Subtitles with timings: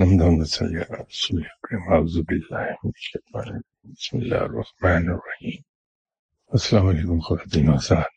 [0.00, 5.60] نحمد صلی اللہ رسول اکرم اعوذ باللہ من الشیطان الرجیم بسم اللہ الرحمن الرحیم
[6.52, 8.16] السلام علیکم خواتین و حضرات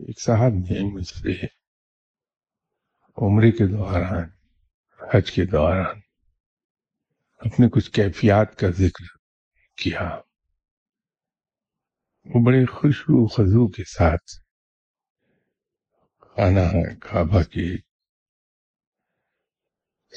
[0.00, 1.34] ایک صاحب نے مجھ سے
[3.18, 4.28] عمرے کے دوران،
[5.00, 6.00] حج کے دوران
[7.42, 9.04] اپنے کچھ کیفیات کا ذکر
[9.78, 10.08] کیا۔
[12.26, 14.40] وہ بڑے خوشبو خزو کے ساتھ
[16.20, 16.68] خانہ
[17.00, 17.93] کعبہ کے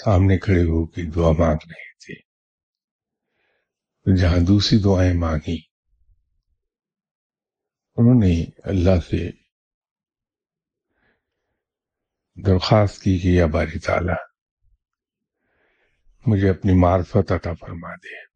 [0.03, 2.15] سامنے کھڑے ہو کے دعا مانگ رہے تھے۔
[4.21, 5.57] جہاں دوسری دعائیں مانگی
[7.95, 9.29] انہوں نے اللہ سے
[12.47, 14.13] درخواست کی کہ یا باری تعالی،
[16.27, 18.27] مجھے اپنی معرفت عطا فرما دے۔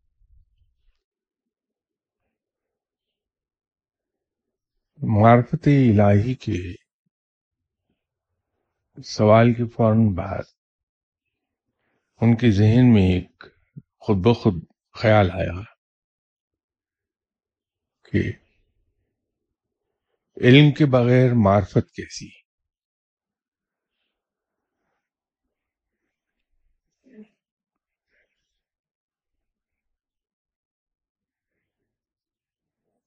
[5.22, 6.76] معرفت الہی کے
[9.04, 10.61] سوال کے فوراً بعد
[12.22, 13.44] ان کے ذہن میں ایک
[13.98, 14.54] خود بخود
[14.92, 15.62] خیال آیا
[18.04, 18.32] کہ
[20.38, 22.30] علم کے بغیر معرفت کیسی؟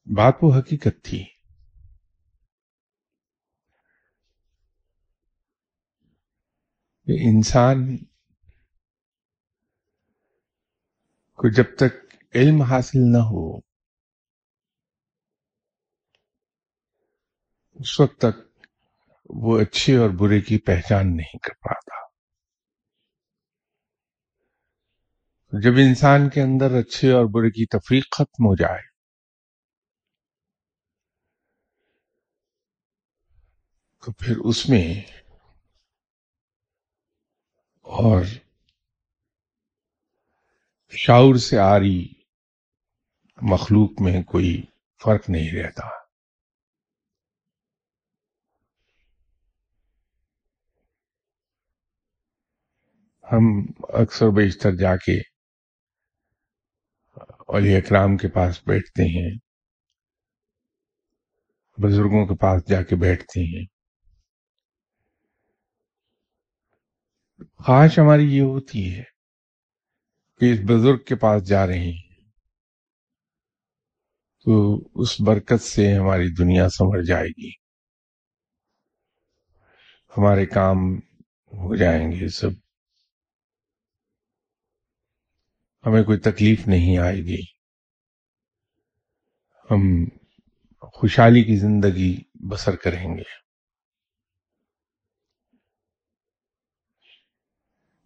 [0.06, 1.24] بات وہ حقیقت تھی
[7.06, 7.96] کہ انسان
[11.38, 13.44] کو جب تک علم حاصل نہ ہو،
[17.80, 18.66] اس وقت تک
[19.30, 22.02] وہ اچھے اور برے کی پہچان نہیں کر پاتا۔
[25.52, 28.82] جب انسان کے اندر اچھے اور برے کی تفریق ختم ہو جائے،
[34.02, 34.86] تو پھر اس میں
[37.86, 38.24] اور
[40.96, 42.12] شعور سے آ رہی
[43.42, 44.62] مخلوق میں کوئی
[45.04, 45.88] فرق نہیں رہتا۔
[53.32, 53.44] ہم
[53.88, 55.20] اکثر بیشتر جا کے
[57.56, 59.38] علی اکرام کے پاس بیٹھتے ہیں،
[61.82, 63.66] بزرگوں کے پاس جا کے بیٹھتے ہیں۔
[67.58, 69.13] خواہش ہماری یہ ہوتی ہے
[70.40, 72.02] کہ اس بزرگ کے پاس جا رہے ہیں۔
[74.44, 77.50] تو اس برکت سے ہماری دنیا سمر جائے گی۔
[80.18, 80.76] ہمارے کام
[81.52, 82.50] ہو جائیں گے سب۔
[85.86, 87.42] ہمیں کوئی تکلیف نہیں آئے گی۔
[89.70, 90.04] ہم
[90.80, 93.44] خوشحالی کی زندگی بسر کریں گے۔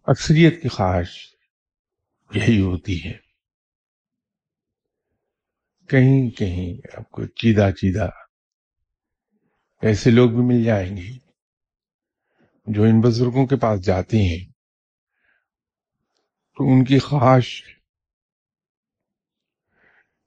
[0.03, 1.38] اکثریت کی خواہش
[2.33, 3.17] یہی ہوتی ہے۔
[5.87, 8.09] کہیں کہیں آپ کو چیدہ چیدہ
[9.81, 11.17] ایسے لوگ بھی مل جائیں گے
[12.65, 14.51] جو ان بزرگوں کے پاس جاتے ہیں۔
[16.57, 17.77] تو ان کی خواہش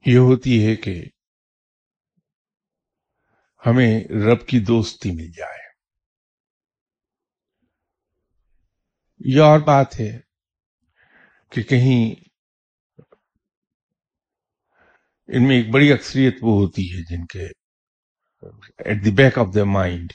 [0.07, 1.05] یہ ہوتی ہے کہ
[3.67, 5.63] ہمیں رب کی دوستی مل جائے۔
[9.19, 10.32] یہ اور بات ہے
[11.53, 12.15] کہ کہیں
[15.29, 17.47] ان میں ایک بڑی اکثریت وہ ہوتی ہے جن کے
[18.79, 20.13] at the back of the mind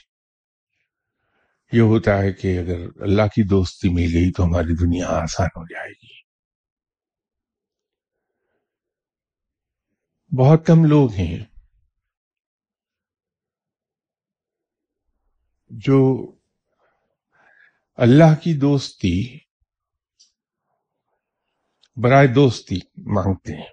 [1.72, 5.64] یہ ہوتا ہے کہ اگر اللہ کی دوستی مل گئی تو ہماری دنیا آسان ہو
[5.64, 6.16] جائے گی۔
[10.32, 11.38] بہت کم لوگ ہیں
[15.70, 16.00] جو
[17.98, 19.38] اللہ کی دوستی
[22.02, 22.76] برائے دوستی
[23.14, 23.66] مانگتے ہیں۔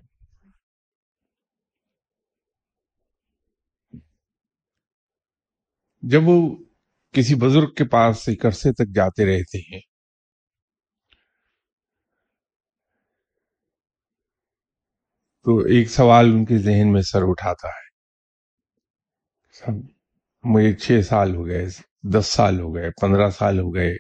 [6.04, 6.56] جب وہ
[7.16, 9.80] کسی بزرگ کے پاس ایک عرصے تک جاتے رہتے ہیں،
[15.46, 17.88] تو ایک سوال ان کے ذہن میں سر اٹھاتا ہے۔
[19.56, 19.72] سب،
[20.44, 21.66] مجھے چھ سال ہو گئے،
[22.14, 23.96] دس سال ہو گئے، پندرہ سال ہو گئے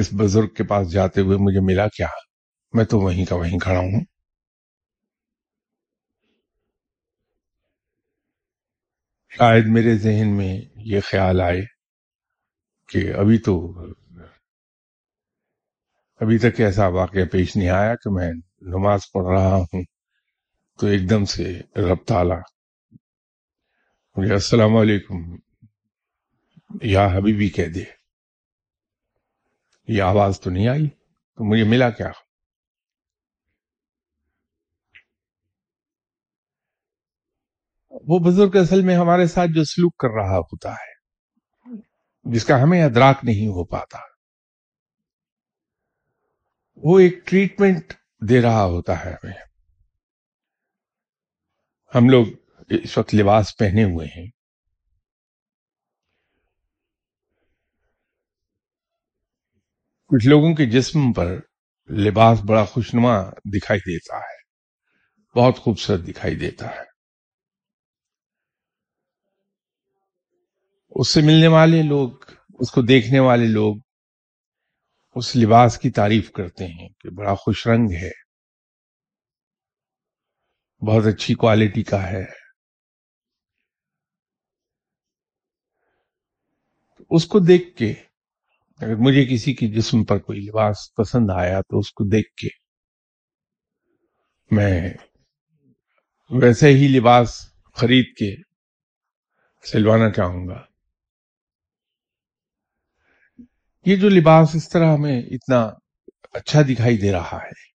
[0.00, 2.26] اس بزرگ کے پاس جاتے ہوئے مجھے ملا کیا ہاں،
[2.72, 4.00] میں تو وہیں کا وہیں کھڑا ہوں۔
[9.28, 11.60] شاید میرے ذہن میں یہ خیال آئے
[12.88, 13.80] کہ ابھی تو،
[16.20, 19.82] ابھی تک ایسا واقعہ پیش نہیں آیا کہ میں نماز پڑھ رہا ہوں۔
[20.80, 22.34] تو ایک دم سے رب تعالی۔
[24.16, 25.14] مجھے السلام علیکم۔
[26.82, 27.95] یا حبیبی کہہ دے۔
[29.88, 30.88] یہ آواز تو نہیں آئی،
[31.34, 32.10] تو مجھے ملا کیا؟
[37.90, 40.96] وہ بزرگ اصل میں ہمارے ساتھ جو سلوک کر رہا ہوتا ہے،
[42.24, 43.98] جس کا ہمیں ادراک نہیں ہو پاتا۔
[46.76, 47.92] وہ ایک ٹریٹمنٹ
[48.28, 49.34] دے رہا ہوتا ہے ہمیں۔
[51.94, 52.26] ہم لوگ
[52.68, 54.35] اس وقت لباس پہنے ہوئے ہیں۔
[60.08, 61.26] کچھ لوگوں کے جسم پر
[61.90, 64.46] لباس بڑا خوشنما دکھائی دیتا ہے۔
[65.40, 66.96] بہت خوبصورت دکھائی دیتا ہے۔
[70.90, 72.10] اس سے ملنے والے لوگ،
[72.60, 73.76] اس کو دیکھنے والے لوگ
[75.14, 78.10] اس لباس کی تعریف کرتے ہیں کہ بڑا خوش رنگ ہے۔
[80.86, 82.24] بہت اچھی کوالٹی کا ہے۔
[87.10, 88.05] اس کو دیکھ کے
[88.80, 92.48] اگر مجھے کسی کی جسم پر کوئی لباس پسند آیا تو اس کو دیکھ کے
[94.50, 94.94] میں
[96.30, 98.34] ویسے ہی لباس خرید کے
[99.64, 100.64] سلوانا چاہوں گا۔
[103.86, 105.70] یہ جو لباس اس طرح ہمیں اتنا
[106.32, 107.66] اچھا دکھائی دے رہا ہے۔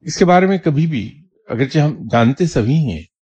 [0.00, 3.17] اس کے بارے میں کبھی بھی اگرچہ ہم جانتے سبھی ہیں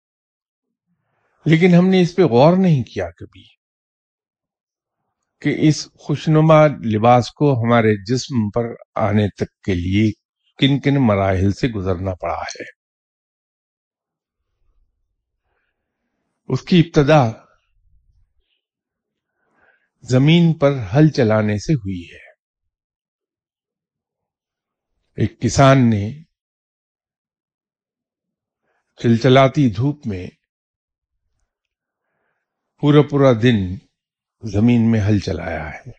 [1.47, 3.45] لیکن ہم نے اس پہ غور نہیں کیا کبھی
[5.41, 8.63] کہ اس خوشنما لباس کو ہمارے جسم پر
[8.95, 10.11] آنے تک کے لیے
[10.59, 12.65] کن کن مراحل سے گزرنا پڑا ہے۔
[16.49, 17.31] اس کی ابتدا
[20.03, 22.27] زمین پر ہل چلانے سے ہوئی ہے۔
[25.17, 26.23] ایک کسان نے
[28.97, 30.27] چلچلاتی دھوپ میں
[32.81, 33.77] پورا پورا دن
[34.53, 35.91] زمین میں ہل چلایا ہے۔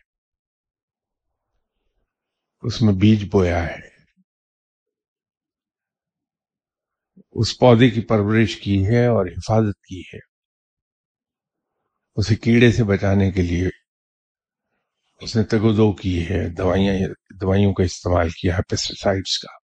[2.60, 3.88] اس میں بیج بویا ہے۔
[7.30, 10.18] اس پودے کی پرورش کی ہے اور حفاظت کی ہے۔
[12.16, 13.68] اسے کیڑے سے بچانے کے لیے
[15.20, 16.94] اس نے تگودو کی ہے، دوائیاں،
[17.40, 19.58] دوائیوں کا استعمال کیا ہے پیسٹیسائڈس کا۔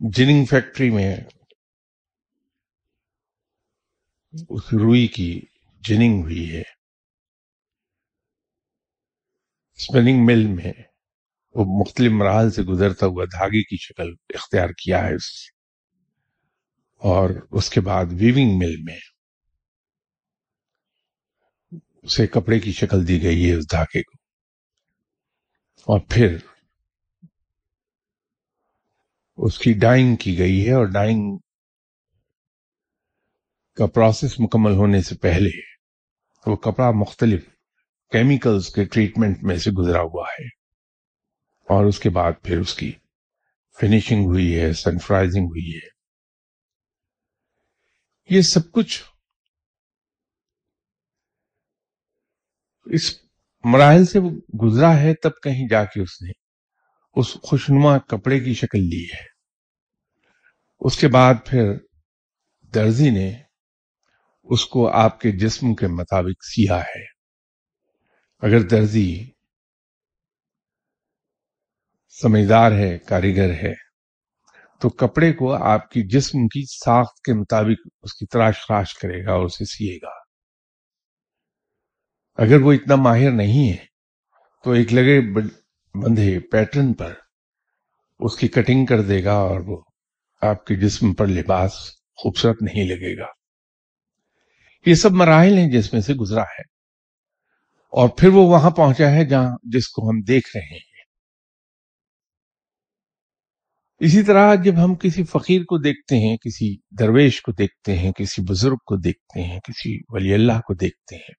[0.00, 1.16] جننگ فیکٹری میں
[4.32, 5.40] اس روئی کی
[5.80, 6.62] جننگ ہوئی ہے۔
[9.78, 10.72] اسپننگ مل میں
[11.54, 15.30] وہ مختلف مراحل سے گزرتا ہوا دھاگے کی شکل اختیار کیا ہے اس
[16.98, 18.98] اور اس کے بعد ویونگ مل میں
[22.02, 24.16] اسے کپڑے کی شکل دی گئی ہے اس دھاگے کو۔
[25.92, 26.38] اور پھر
[29.36, 31.38] اس کی ڈائنگ کی گئی ہے اور ڈائنگ
[33.74, 35.50] کا پروسیس مکمل ہونے سے پہلے
[36.46, 37.48] وہ کپڑا مختلف
[38.10, 40.46] کیمیکلز کے ٹریٹمنٹ میں سے گزرا ہوا ہے۔
[41.62, 42.92] اور اس کے بعد پھر اس کی
[43.80, 45.88] فنیشنگ ہوئی ہے سنفرائزنگ ہوئی ہے۔
[48.36, 49.02] یہ سب کچھ
[52.86, 53.20] اس
[53.64, 54.30] مراحل سے وہ
[54.62, 56.30] گزرا ہے، تب کہیں جا کے اس نے
[57.14, 59.24] اس خوشنما کپڑے کی شکل لی ہے۔
[60.80, 61.72] اس کے بعد پھر
[62.74, 63.42] درزی نے
[64.42, 67.04] اس کو آپ کے جسم کے مطابق سیا ہے۔
[68.42, 69.30] اگر درزی
[72.22, 73.74] سمجھدار ہے، کاریگر ہے،
[74.78, 79.26] تو کپڑے کو آپ کی جسم کی ساخت کے مطابق اس کی تراش خراش کرے
[79.26, 80.22] گا اور اسے سیے گا۔
[82.34, 83.84] اگر وہ اتنا ماہر نہیں ہے،
[84.64, 85.20] تو ایک لگے
[85.94, 87.14] بندھے پیٹرن پر
[88.20, 89.82] اس کی کٹنگ کر دے گا اور وہ
[90.42, 91.72] آپ کے جسم پر لباس
[92.16, 93.41] خوبصورت نہیں لگے گا۔
[94.86, 96.62] یہ سب مراحل ہیں جس میں سے گزرا ہے۔
[97.92, 100.80] اور پھر وہ وہاں پہنچا ہے جہاں جس کو ہم دیکھ رہے ہیں۔
[104.00, 108.42] اسی طرح جب ہم کسی فقیر کو دیکھتے ہیں، کسی درویش کو دیکھتے ہیں، کسی
[108.42, 111.34] بزرگ کو دیکھتے ہیں، کسی ولی اللہ کو دیکھتے ہیں،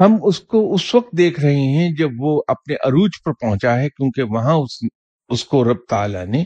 [0.00, 3.88] ہم اس کو اس وقت دیکھ رہے ہیں جب وہ اپنے عروج پر پہنچا ہے،
[3.90, 4.78] کیونکہ وہاں اس
[5.28, 6.44] اس کو رب تعالی نے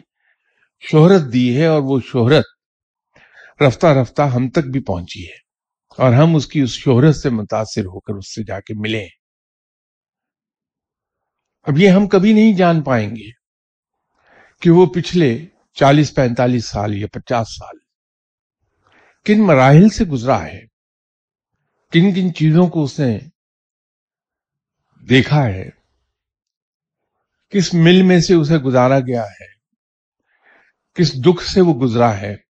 [0.81, 2.55] شہرت دی ہے اور وہ شہرت
[3.60, 5.36] رفتہ رفتہ ہم تک بھی پہنچی ہے
[5.98, 9.06] اور ہم اس کی اس شہرت سے متاثر ہو کر اس سے جا کے ملے
[11.62, 13.30] اب یہ ہم کبھی نہیں جان پائیں گے
[14.62, 17.78] کہ وہ پچھلے چالیس پینتالیس سال یا پچاس سال
[19.26, 20.60] کن مراحل سے گزرا ہے،
[21.92, 23.18] کن کن چیزوں کو اس نے
[25.08, 25.68] دیکھا ہے،
[27.52, 29.48] کس مل میں سے اسے گزارا گیا ہے،
[30.94, 32.46] کس دکھ سے وہ گزرا ہے۔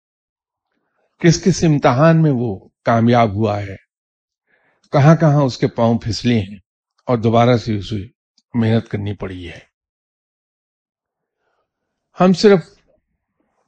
[1.20, 3.76] کس کس امتحان میں وہ کامیاب ہوا ہے؟
[4.92, 6.58] کہاں کہاں اس کے پاؤں پھسلے ہیں
[7.08, 7.96] اور دوبارہ سے اسے
[8.54, 9.60] محنت کرنی پڑی ہے؟
[12.20, 12.60] ہم صرف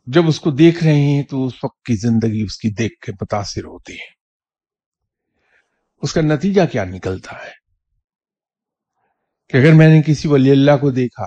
[0.08, 3.12] جب اس کو دیکھ رہے ہیں تو اس وقت کی زندگی اس کی دیکھ کے
[3.12, 4.16] متاثر ہوتی ہے
[6.01, 7.51] اس کا نتیجہ کیا نکلتا ہے؟
[9.48, 11.25] کہ اگر میں نے کسی ولی اللہ کو دیکھا،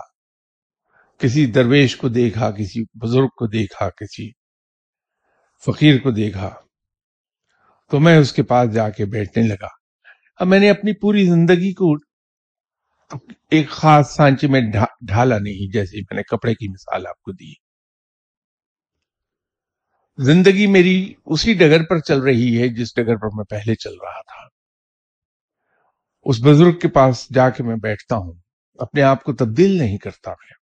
[1.19, 4.31] کسی درویش کو دیکھا، کسی بزرگ کو دیکھا، کسی
[5.67, 6.55] فقیر کو دیکھا
[7.91, 9.69] تو میں اس کے پاس جا کے بیٹھنے لگا۔
[10.37, 11.95] اب میں نے اپنی پوری زندگی کو
[13.51, 14.61] ایک خاص سانچے میں
[15.07, 17.53] ڈھالا نہیں جیسے میں نے کپڑے کی مثال آپ کو دی۔
[20.19, 24.23] زندگی میری اسی ڈگر پر چل رہی ہے جس ڈگر پر میں پہلے چل رہا
[24.23, 24.49] تھا۔
[26.23, 28.33] اس بزرگ کے پاس جا کے میں بیٹھتا ہوں۔
[28.79, 30.60] اپنے آپ کو تبدیل نہیں کرتا میں۔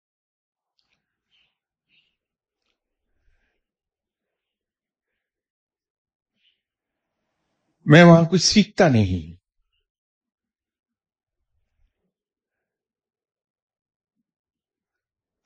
[7.87, 9.43] میں وہاں کچھ سیکھتا نہیں۔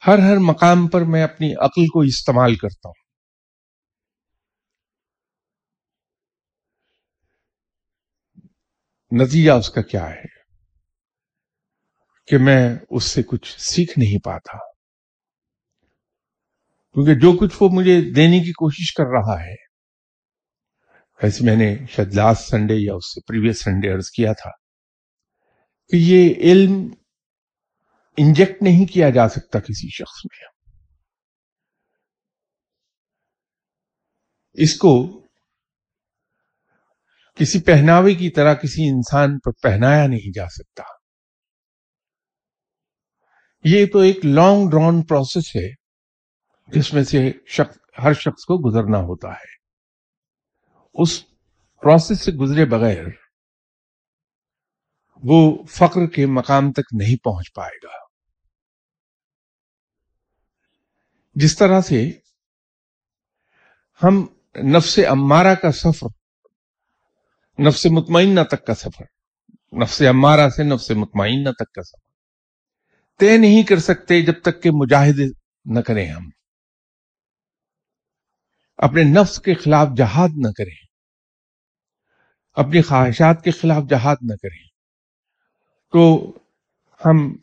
[0.07, 3.07] ہر ہر مقام پر میں اپنی عقل کو استعمال کرتا ہوں۔
[9.23, 10.37] نتیجہ اس کا کیا ہے؟
[12.27, 14.59] کہ میں اس سے کچھ سیکھ نہیں پاتا۔
[16.95, 19.66] کیونکہ جو کچھ وہ مجھے دینے کی کوشش کر رہا ہے
[21.23, 24.51] ویسے میں نے شاید لاسٹ سنڈے یا اس سے پریویس سنڈے عرض کیا تھا
[25.89, 26.95] کہ یہ علم
[28.17, 30.47] انجیکٹ نہیں کیا جا سکتا کسی شخص میں۔
[34.53, 35.23] اس کو
[37.35, 40.83] کسی پہناوے کی طرح کسی انسان پر پہنایا نہیں جا سکتا۔
[43.65, 45.75] یہ تو ایک لانگ ڈرون پروسیس ہے
[46.67, 49.66] جس میں سے شخص ہر شخص کو گزرنا ہوتا ہے۔
[50.99, 51.29] اس
[51.81, 53.05] پروسیس سے گزرے بغیر
[55.23, 58.07] وہ فقر کے مقام تک نہیں پہنچ پائے گا۔
[61.35, 62.11] جس طرح سے
[64.03, 64.27] ہم
[64.65, 66.09] نفس امارہ کا سفر،
[67.61, 69.05] نفس مطمئنہ تک کا سفر،
[69.83, 72.07] نفس امارہ سے نفس مطمئنہ تک کا سفر،
[73.19, 75.21] طے نہیں کر سکتے جب تک کہ مجاہد
[75.65, 76.31] نہ کریں ہم۔
[78.77, 80.86] اپنے نفس کے خلاف جہاد نہ کریں۔
[82.57, 84.69] اپنی خواہشات کے خلاف جہاد نہ کریں۔
[85.93, 86.33] تو
[87.07, 87.37] ہم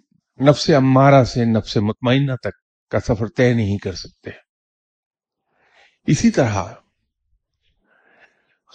[0.50, 2.56] نفس امارہ سے نفس مطمئنہ تک
[2.92, 4.30] کا سفر طے نہیں کر سکتے۔
[6.08, 6.64] اسی طرح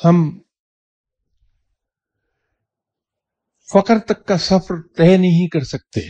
[0.04, 0.38] ہم
[3.72, 6.00] فقر تک کا سفر طے نہیں کر سکتے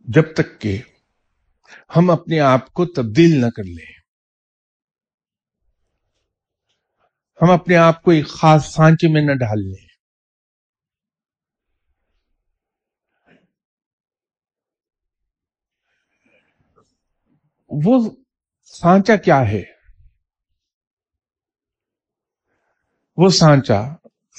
[0.00, 0.82] جب تک کہ
[1.96, 3.95] ہم اپنے آپ کو تبدیل نہ کر لیں۔
[7.42, 9.86] ہم اپنے آپ کو ایک خاص سانچے میں نہ ڈال لیں۔
[17.70, 18.10] وہ
[18.64, 19.62] سانچا کیا ہے؟
[23.18, 23.82] وہ سانچا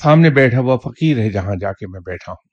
[0.02, 2.48] سامنے بیٹھا ہوا فقیر ہے جہاں جا کے میں بیٹھا ہوں۔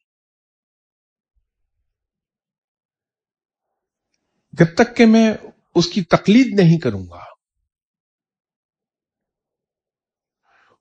[4.53, 5.35] جب تک کہ میں
[5.75, 7.34] اس کی تقلید نہیں کروں گا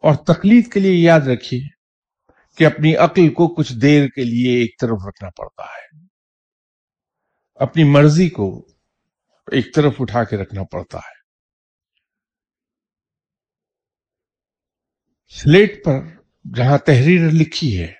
[0.03, 1.61] اور تقلید کے لیے یاد رکھیے
[2.57, 6.05] کہ اپنی عقل کو کچھ دیر کے لیے ایک طرف رکھنا پڑتا ہے۔
[7.59, 8.67] اپنی مرضی کو
[9.51, 11.21] ایک طرف اٹھا کے رکھنا پڑتا ہے۔
[15.33, 15.99] سلیٹ پر
[16.55, 17.93] جہاں تحریر لکھی ہے،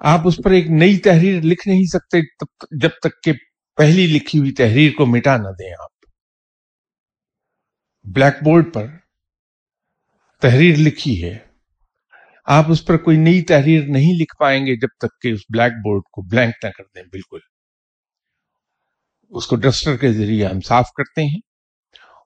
[0.00, 2.20] آپ اس پر ایک نئی تحریر لکھ نہیں سکتے
[2.80, 3.32] جب تک کہ
[3.76, 6.06] پہلی لکھی ہوئی تحریر کو مٹا نہ دیں آپ۔
[8.04, 8.86] بلیک بورڈ پر
[10.40, 11.38] تحریر لکھی ہے۔
[12.44, 15.72] آپ اس پر کوئی نئی تحریر نہیں لکھ پائیں گے جب تک کہ اس بلیک
[15.72, 17.38] بورڈ کو بلینک نہ کر دیں، بالکل۔
[19.28, 21.40] اس کو ڈسٹر کے ذریعے ہم صاف کرتے ہیں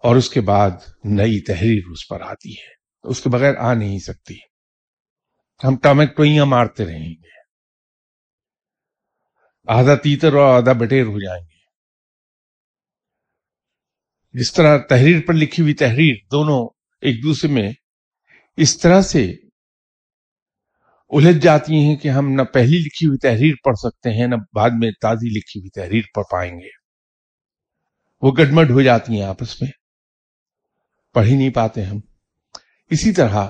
[0.02, 0.70] اور اس کے بعد
[1.04, 4.34] نئی تحریر اس پر آتی ہے۔ اس کے بغیر آ نہیں سکتی۔
[5.64, 7.34] ہم ٹامک ٹوئیاں مارتے رہیں گے۔
[9.66, 11.64] آدھا تیتر اور آدھا بٹیر ہو جائیں گے۔
[14.32, 16.68] جس طرح تحریر پر لکھی ہوئی تحریر دونوں
[17.00, 17.72] ایک دوسرے میں
[18.56, 19.32] اس طرح سے
[21.08, 24.70] الجھ جاتی ہیں کہ ہم نہ پہلی لکھی ہوئی تحریر پڑھ سکتے ہیں، نہ بعد
[24.78, 26.68] میں تازی لکھی ہوئی تحریر پڑھ پائیں گے۔
[28.22, 29.70] وہ گڈمڈ ہو جاتی ہیں آپس میں۔
[31.14, 32.00] پڑھ ہی نہیں پاتے ہم۔
[32.90, 33.46] اسی طرح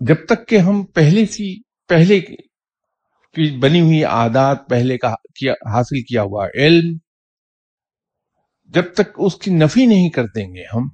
[0.00, 6.02] جب تک کہ ہم پہلے سی، پہلے کی بنی ہوئی عادات، پہلے کا کیا، حاصل
[6.02, 6.98] کیا ہوا علم،
[8.64, 10.88] جب تک اس کی نفی نہیں کر دیں گے ہم،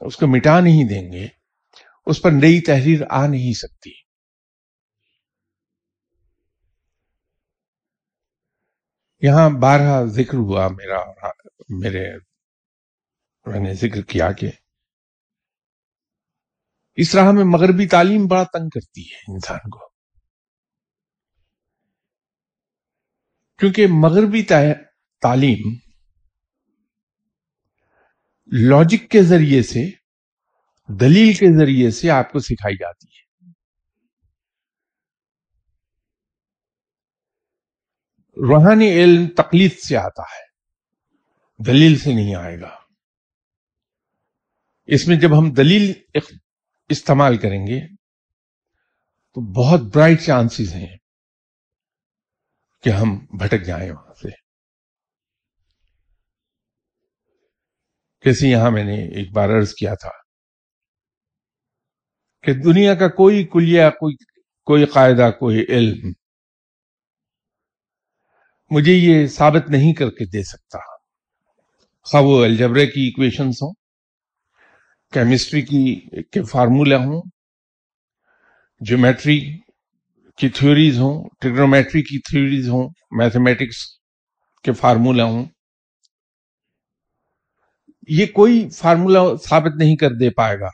[0.00, 1.41] اس کو مٹا نہیں دیں گے
[2.06, 3.90] اس پر نئی تحریر آ نہیں سکتی۔
[9.20, 10.98] یہاں بارہ ذکر ہوا میرا
[11.68, 12.18] میرے
[13.46, 14.50] میں نے ذکر کیا کہ
[16.94, 19.92] اس راہ میں مغربی تعلیم بڑا تنگ کرتی ہے انسان کو۔
[23.58, 25.74] کیونکہ مغربی تعلیم
[28.52, 30.01] لاجک کے ذریعے سے
[30.88, 33.22] دلیل کے ذریعے سے آپ کو سکھائی جاتی ہے۔
[38.36, 40.44] روحانی علم تقلید سے آتا ہے،
[41.66, 42.76] دلیل سے نہیں آئے گا۔
[44.84, 45.92] اس میں جب ہم دلیل
[46.88, 47.96] استعمال کریں گے،
[49.34, 50.96] تو بہت برائٹ چانسز ہیں
[52.82, 54.28] کہ ہم بھٹک جائیں وہاں سے۔
[58.20, 60.21] کیسے یہاں میں نے ایک بار عرض کیا تھا
[62.42, 64.14] کہ دنیا کا کوئی کلیہ، کوئی
[64.64, 66.12] کوئی قاعدہ، کوئی علم
[68.70, 70.78] مجھے یہ ثابت نہیں کر کے دے سکتا۔
[72.02, 73.72] خواہ وہ الجبرے کی ایکویشنز ہوں
[75.12, 77.22] کیمسٹری کی کے فارمولا ہوں
[78.80, 79.58] جیومیٹری
[80.36, 83.86] کی تھیوریز ہوں ٹیگنومیٹری کی تھیوریز ہوں میتھمیٹکس
[84.64, 85.44] کے فارمولا ہوں۔
[88.08, 90.68] یہ کوئی فارمولا ثابت نہیں کر دے پائے گا۔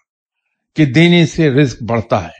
[0.78, 2.38] کہ دینے سے رزق بڑھتا ہے۔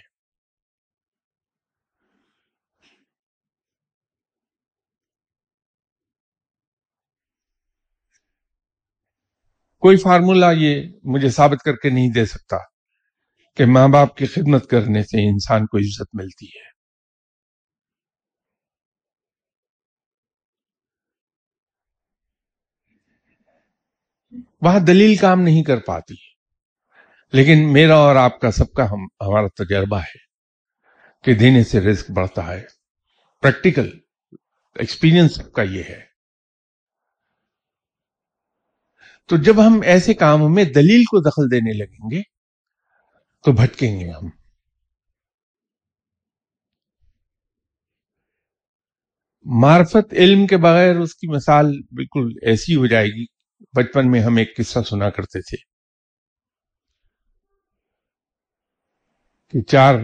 [9.79, 12.57] کوئی فارمولا یہ مجھے ثابت کر کے نہیں دے سکتا
[13.57, 16.69] کہ ماں باپ کی خدمت کرنے سے انسان کو عزت ملتی ہے۔
[24.63, 26.38] وہاں دلیل کام نہیں کر پاتی۔
[27.33, 30.29] لیکن میرا اور آپ کا سب کا ہم ہمارا تجربہ ہے
[31.25, 32.65] کہ دینے سے رزق بڑھتا ہے۔
[33.43, 33.99] پریکٹیکل
[34.75, 36.05] ایکسپیرینس سب کا یہ ہے۔
[39.27, 42.23] تو جب ہم ایسے کاموں میں دلیل کو دخل دینے لگیں گے،
[43.45, 44.31] تو بھٹکیں گے ہم۔
[49.45, 53.25] معرفت علم کے بغیر اس کی مثال بالکل ایسی ہو جائے گی۔
[53.77, 55.78] بچپن میں ہم ایک قصہ سنا کرتے تھے۔
[59.49, 59.95] کہ چار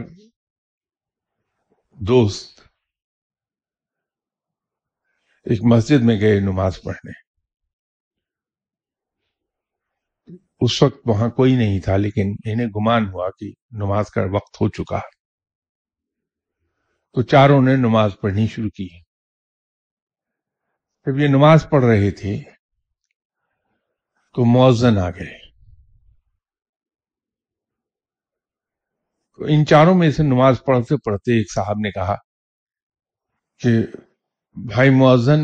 [1.92, 2.60] دوست
[5.44, 7.12] ایک مسجد میں گئے نماز پڑھنے۔
[10.60, 14.68] اس وقت وہاں کوئی نہیں تھا، لیکن انہیں گمان ہوا کہ نماز کا وقت ہو
[14.68, 15.00] چکا۔
[17.12, 19.00] تو چاروں نے نماز پڑھنی شروع کی۔
[21.06, 22.42] جب یہ نماز پڑھ رہے تھے
[24.34, 25.43] تو موزن آ گئے۔
[29.38, 32.16] ان چاروں میں سے نماز پڑھتے پڑھتے ایک صاحب نے کہا
[33.58, 33.68] کہ
[34.54, 35.40] بھائی موزن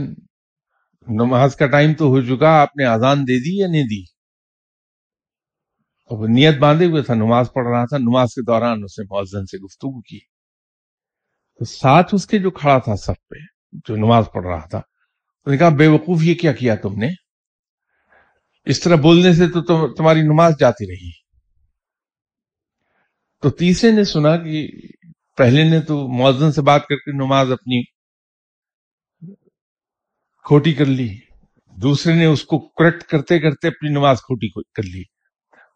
[1.06, 4.02] نماز کا ٹائم تو ہو چکا، آپ نے آزان دے دی یا نہیں دی؟
[6.28, 9.58] نیت باندھے ہوئے تھا، نماز پڑھ رہا تھا، نماز کے دوران اس نے موزن سے
[9.58, 10.18] گفتگو کی۔
[11.58, 13.36] تو ساتھ اس کے جو کھڑا تھا سب پہ،
[13.72, 14.80] جو نماز پڑھ رہا تھا
[15.46, 17.08] نے کہا بے وقوف یہ کیا کیا تم نے؟
[18.64, 21.19] اس طرح بولنے سے تو تمہاری نماز جاتی رہی۔
[23.42, 24.68] تو تیسرے نے سنا کہ
[25.36, 27.82] پہلے نے تو موزن سے بات کر کے نماز اپنی
[30.44, 31.18] کھوٹی کر لی،
[31.76, 35.02] دوسرے نے اس کو کریکٹ کرتے کرتے اپنی نماز کھوٹی کر لی۔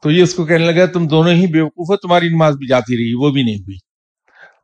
[0.03, 2.96] تو یہ اس کو کہنے لگا، تم دونوں ہی بیوقوف ہو، تمہاری نماز بھی جاتی
[2.96, 3.79] رہی، وہ بھی نہیں ہوئی۔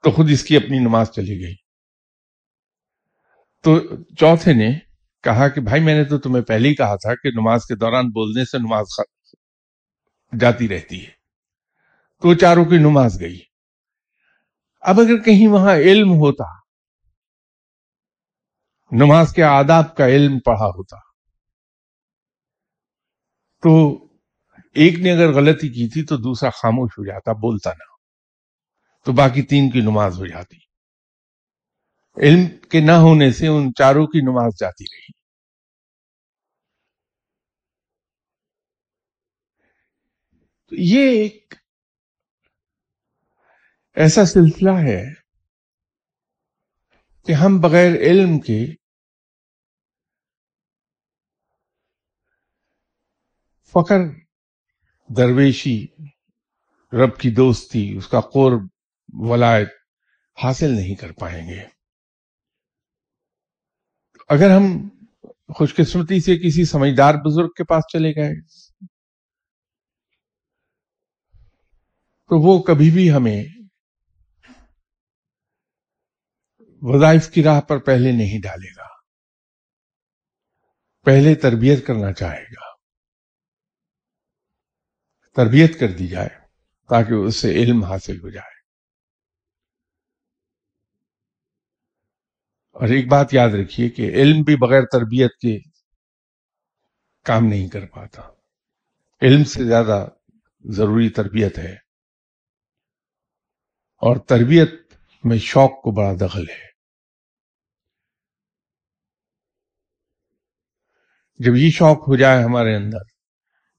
[0.03, 1.55] تو خود اس کی اپنی نماز چلی گئی۔
[3.63, 3.81] تو
[4.19, 4.79] چوتھے نے
[5.23, 8.07] کہا کہ بھائی، میں نے تو تمہیں پہلے ہی کہا تھا کہ نماز کے دوران
[8.07, 8.87] بولنے سے نماز
[10.41, 11.20] جاتی رہتی ہے۔
[12.23, 13.41] تو چاروں کی نماز گئی۔
[14.81, 16.45] اب اگر کہیں وہاں علم ہوتا،
[18.93, 20.97] نماز کے آداب کا علم پڑھا ہوتا،
[23.63, 24.05] تو
[24.75, 27.91] ایک نے اگر غلطی کی تھی تو دوسرا خاموش ہو جاتا، بولتا نہ۔
[29.05, 30.57] تو باقی تین کی نماز ہو جاتی۔
[32.17, 35.13] علم کے نہ ہونے سے ان چاروں کی نماز جاتی رہی۔
[40.67, 41.55] تو یہ ایک
[43.97, 45.15] ایسا سلسلہ ہے
[47.25, 48.75] کہ ہم بغیر علم کے
[53.75, 54.01] فخر،
[55.09, 55.87] درویشی،
[56.93, 58.67] رب کی دوستی، اس کا قرب،
[59.31, 59.69] ولایت
[60.45, 61.63] حاصل نہیں کر پائیں گے۔
[64.29, 64.89] اگر ہم
[65.55, 68.41] خوش قسمتی سے کسی سمجھدار بزرگ کے پاس چلے گئے
[72.31, 73.60] تو وہ کبھی بھی ہمیں
[76.83, 78.87] وظائف کی راہ پر پہلے نہیں ڈالے گا۔
[81.05, 82.71] پہلے تربیت کرنا چاہے گا۔
[85.37, 86.29] تربیت کر دی جائے
[86.89, 88.61] تاکہ اس سے علم حاصل ہو جائے۔
[92.71, 95.59] اور ایک بات یاد رکھیے کہ علم بھی بغیر تربیت کے
[97.25, 98.23] کام نہیں کر پاتا۔
[99.23, 100.09] علم سے زیادہ
[100.65, 101.73] ضروری تربیت ہے۔
[103.97, 104.71] اور تربیت
[105.25, 106.70] میں شوق کو بڑا دخل ہے۔
[111.45, 112.99] جب یہ شوق ہو جائے ہمارے اندر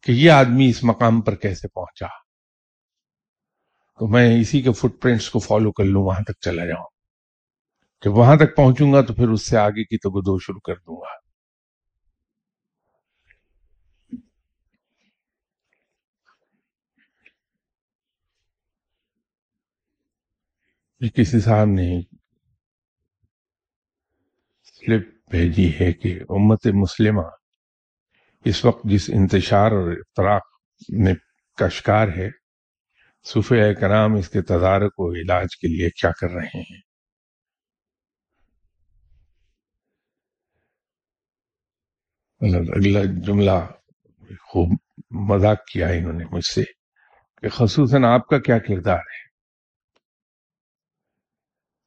[0.04, 2.08] کہ یہ آدمی اس مقام پر کیسے پہنچا،
[4.00, 6.86] تو میں اسی کے فٹ پرنٹس کو فالو کر لوں، وہاں تک چلا جاؤں۔
[8.06, 10.76] جب وہاں تک پہنچوں گا تو پھر اس سے آگے کی تو گدو شروع کر
[10.76, 11.22] دوں گا۔
[21.16, 22.02] کسی صاحب نے
[24.64, 27.41] سلپ بھیجی ہے کہ امت مسلمہ
[28.46, 30.44] اس وقت جس انتشار اور افتراق
[30.90, 31.14] میں
[31.58, 32.30] کا شکار ہے
[33.26, 36.80] صوفیہ کرام اس کے تدارک و علاج کے لیے کیا کر رہے ہیں؟
[42.42, 43.58] اگلا جملہ
[44.50, 44.70] خوب
[45.30, 46.64] مذاق کیا انہوں نے مجھ سے
[47.44, 49.22] کہ خصوصاً آپ کا کیا کردار ہے؟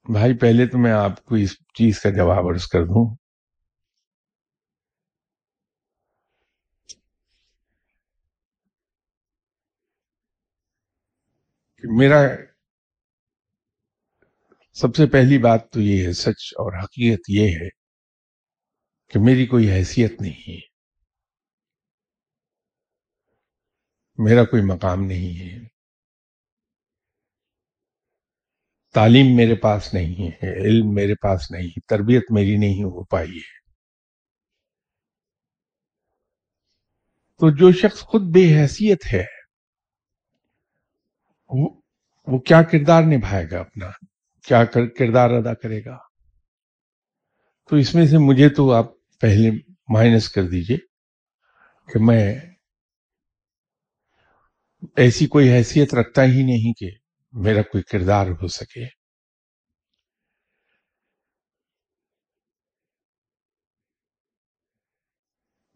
[0.07, 3.17] بھائی، پہلے تو میں آپ کو اس چیز کا جواب عرض کر دوں
[11.90, 12.16] میرا
[14.73, 17.68] سب سے پہلی بات تو یہ ہے، سچ اور حقیقت یہ ہے
[19.09, 20.61] کہ میری کوئی حیثیت نہیں ہے۔
[24.16, 25.68] میرا کوئی مقام نہیں ہے۔
[28.94, 33.31] تعلیم میرے پاس نہیں ہے، علم میرے پاس نہیں ہے، تربیت میری نہیں ہو پائی
[33.31, 33.64] ہے۔
[37.40, 39.34] تو جو شخص خود بے حیثیت ہے
[42.27, 43.90] وہ کیا کردار نبھائے گا اپنا؟
[44.47, 44.64] کیا
[44.99, 45.99] کردار ادا کرے گا؟
[47.71, 48.87] تو اس میں سے مجھے تو آپ
[49.21, 49.51] پہلے
[49.88, 50.77] مائنس کر دیجیے
[51.93, 52.35] کہ میں
[54.97, 56.90] ایسی کوئی حیثیت رکھتا ہی نہیں کہ
[57.33, 58.85] میرا کوئی کردار ہو سکے۔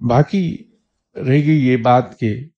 [0.08, 0.70] باقی
[1.16, 2.48] رہ گئی یہ بات کہ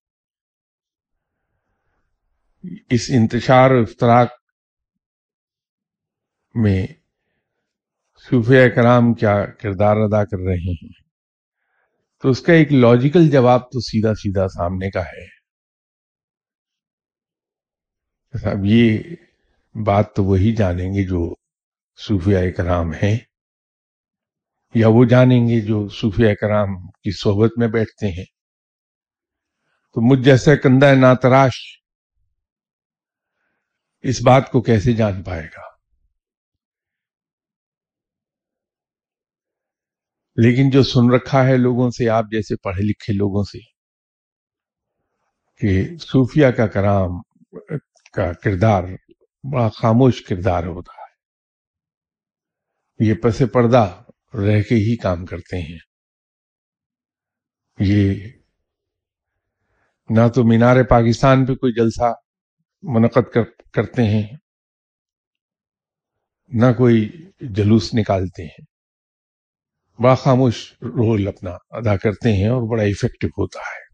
[2.63, 4.29] اس انتشار و افطراک
[6.55, 6.87] میں
[8.31, 10.89] صوفیہ کرام کیا کردار ادا کر رہے ہیں؟
[12.23, 15.41] تو اس کا ایک لاجیکل جواب تو سیدھا سیدھا سامنے کا ہے۔
[18.51, 18.99] اب یہ
[19.75, 21.35] بات تو وہی جانیں گے جو
[21.97, 23.19] صوفیہ کرام ہیں،
[24.75, 28.25] یا وہ جانیں گے جو صوفیہ کرام کی صحبت میں بیٹھتے ہیں۔
[29.95, 31.80] تو مجھ جیسے کندہ ناتراش
[34.03, 35.71] اس بات کو کیسے جان پائے گا؟
[40.37, 43.59] لیکن جو سن رکھا ہے لوگوں سے، آپ جیسے پڑھے لکھے لوگوں سے،
[45.57, 47.11] کہ صوفیہ کا کرام
[48.13, 48.83] کا کردار
[49.53, 51.01] بڑا خاموش کردار ہوتا ہے۔
[53.09, 54.03] یہ پس پردہ
[54.35, 55.79] رہ کے ہی کام کرتے ہیں۔
[57.79, 58.29] یہ
[60.09, 62.15] نہ تو مینار پاکستان پہ کوئی جلسہ
[62.83, 63.37] منعقد
[63.73, 64.23] کرتے ہیں۔
[66.49, 68.65] نہ کوئی جلوس نکالتے ہیں۔
[70.03, 73.91] بڑا خاموش رول اپنا ادا کرتے ہیں اور بڑا افیکٹو ہوتا ہے۔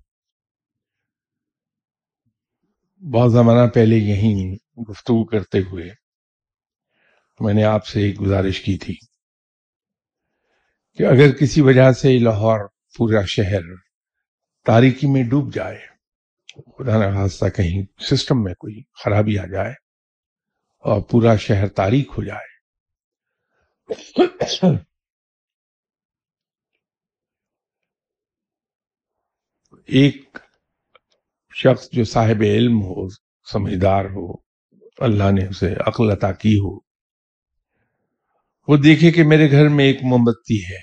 [3.13, 4.57] بہت زمانہ پہلے یہیں
[4.91, 5.91] گفتگو کرتے ہوئے
[7.41, 8.95] میں نے آپ سے ایک گزارش کی تھی
[10.99, 13.61] کہ اگر کسی وجہ سے لاہور پورا شہر
[14.67, 15.96] تاریکی میں ڈوب جائے
[16.57, 19.71] خدا نہ کہیں سسٹم میں کوئی خرابی آ جائے
[20.79, 22.57] اور پورا شہر تاریخ ہو جائے۔
[29.87, 30.39] ایک
[31.55, 33.09] شخص جو صاحب علم ہو،
[33.53, 34.33] سمجھدار ہو،
[34.99, 36.77] اللہ نے اسے عقل عطا کی ہو،
[38.69, 40.81] وہ دیکھے کہ میرے گھر میں ایک موم بتی ہے۔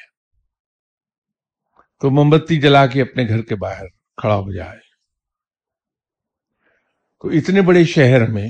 [2.02, 4.93] تو موم بتی جلا کے اپنے گھر کے باہر کھڑا ہو جائے۔
[7.24, 8.50] تو اتنے بڑے شہر میں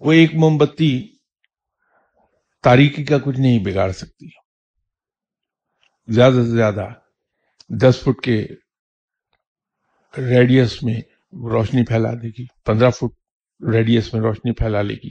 [0.00, 1.16] وہ ایک موم بتی
[2.62, 4.26] تاریخی کا کچھ نہیں بگاڑ سکتی۔
[6.08, 6.86] زیادہ سے زیادہ
[7.68, 8.46] دس فٹ کے
[10.18, 11.00] ریڈیس میں
[11.32, 13.14] روشنی پھیلا دے گی۔ پندرہ فٹ
[13.72, 15.10] ریڈیس میں روشنی پھیلا لے گی۔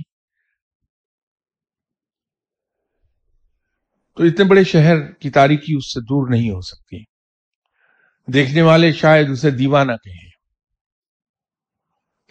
[4.15, 7.03] تو اتنے بڑے شہر کی تاریخی اس سے دور نہیں ہو سکتی۔
[8.33, 10.30] دیکھنے والے شاید اسے دیوانہ کہیں۔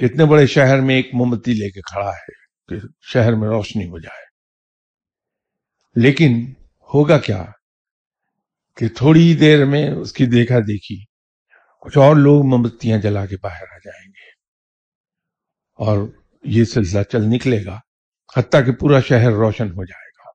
[0.01, 2.33] کتنے بڑے شہر میں ایک مومبتی لے کے کھڑا ہے
[2.69, 4.31] کہ شہر میں روشنی ہو جائے۔
[5.97, 6.53] لیکن
[6.95, 7.45] ہوگا کیا
[8.77, 11.05] کہ تھوڑی دیر میں اس کی دیکھا دیکھی
[11.81, 14.31] کچھ اور لوگ موم بتیاں جلا کے باہر آ جائیں گے
[15.77, 15.99] اور
[16.45, 17.81] یہ سلسلہ چل نکلے گا،
[18.37, 20.31] حتیٰ کہ پورا شہر روشن ہو جائے گا۔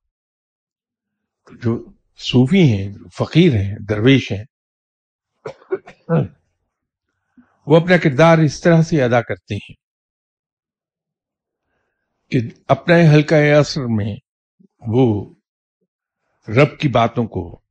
[1.63, 4.43] جو صوفی ہیں، فقیر ہیں، درویش ہیں
[7.67, 9.73] وہ اپنا کردار اس طرح سے ادا کرتے ہیں
[12.31, 14.15] کہ اپنے ہلکا اثر میں
[14.87, 15.35] وہ
[16.47, 17.61] رب کی باتوں کو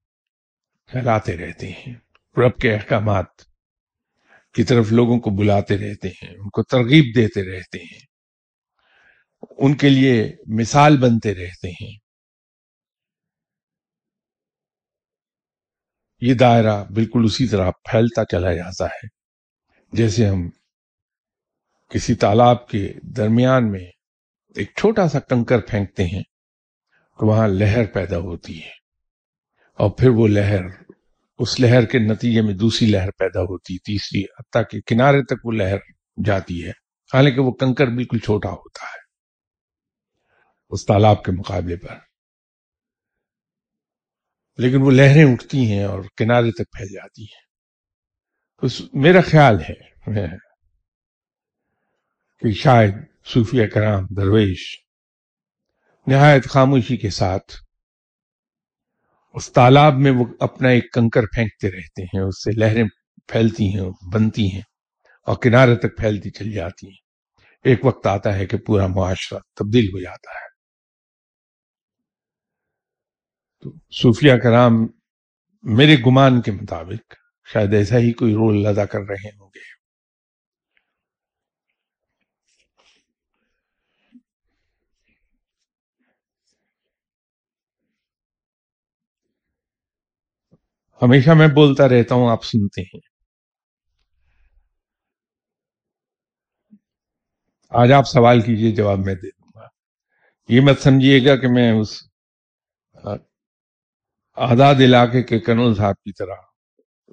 [0.87, 1.95] پھیلاتے رہتے ہیں،
[2.37, 3.27] رب کے احکامات
[4.55, 8.01] کی طرف لوگوں کو بلاتے رہتے ہیں، ان کو ترغیب دیتے رہتے ہیں،
[9.59, 11.99] ان کے لیے مثال بنتے رہتے ہیں۔
[16.21, 19.24] یہ دائرہ بالکل اسی طرح پھیلتا چلا جاتا ہے۔
[19.95, 20.51] جیسے ہم
[21.91, 23.85] کسی تالاب کے درمیان میں
[24.57, 26.23] ایک چھوٹا سا کنکر پھینکتے ہیں،
[27.19, 28.71] تو وہاں لہر پیدا ہوتی ہے۔
[29.75, 30.61] اور پھر وہ لہر،
[31.39, 35.53] اس لہر کے نتیجے میں دوسری لہر پیدا ہوتی تیسری، حتیٰ کہ کنارے تک وہ
[35.53, 35.77] لہر
[36.25, 36.71] جاتی ہے۔
[37.15, 38.99] حالانکہ وہ کنکر بالکل چھوٹا ہوتا ہے
[40.69, 41.99] اس تالاب کے مقابلے پر۔
[44.57, 47.44] لیکن وہ لہریں اٹھتی ہیں اور کنارے تک پھیل جاتی ہیں۔
[48.65, 50.37] تو میرا خیال ہے
[52.39, 54.77] کہ شاید صوفیہ کرام درویش
[56.07, 57.57] نہایت خاموشی کے ساتھ
[59.35, 62.85] اس تالاب میں وہ اپنا ایک کنکر پھینکتے رہتے ہیں، اس سے لہریں
[63.27, 64.63] پھیلتی ہیں، بنتی ہیں
[65.27, 67.03] اور کنارے تک پھیلتی چل جاتی ہیں۔
[67.65, 70.49] ایک وقت آتا ہے کہ پورا معاشرہ تبدیل ہو جاتا ہے۔
[73.61, 73.73] تو
[74.03, 74.73] صوفیہ کرام
[75.63, 77.15] میرے گمان کے مطابق
[77.53, 79.61] شاید ایسا ہی کوئی رول ادا کر رہے ہوں گے۔
[91.03, 93.01] ہمیشہ میں بولتا رہتا ہوں، آپ سنتے ہیں۔
[97.71, 99.69] آج آپ سوال کیجیے، جواب میں دے دوں گا۔
[100.49, 102.03] یہ مت سمجھیے گا کہ میں اس
[104.33, 106.54] آزاد علاقے کے کنول صاحب کی طرح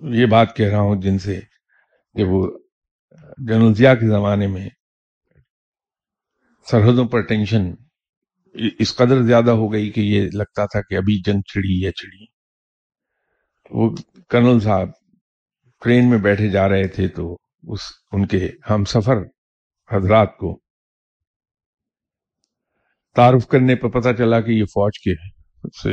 [0.02, 1.40] یہ بات کہہ رہا ہوں جن سے
[2.16, 2.48] کہ وہ
[3.38, 4.70] جنوزیا کے زمانے میں
[6.68, 7.72] سرحدوں پر ٹینشن
[8.80, 12.26] اس قدر زیادہ ہو گئی کہ یہ لگتا تھا کہ ابھی جنگ چڑی یا چڑی
[13.72, 13.90] وہ
[14.30, 14.90] کرنل صاحب
[15.82, 17.80] ٹرین میں بیٹھے جا رہے تھے تو اس
[18.12, 19.18] ان کے ہم سفر
[19.90, 20.60] حضرات کو
[23.16, 25.14] تعارف کرنے پہ پتا چلا کہ یہ فوج کے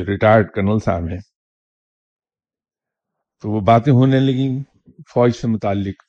[0.04, 1.18] ریٹائرڈ کرنل صاحب ہیں۔
[3.42, 4.48] تو وہ باتیں ہونے لگی
[5.14, 6.02] فوج سے متعلق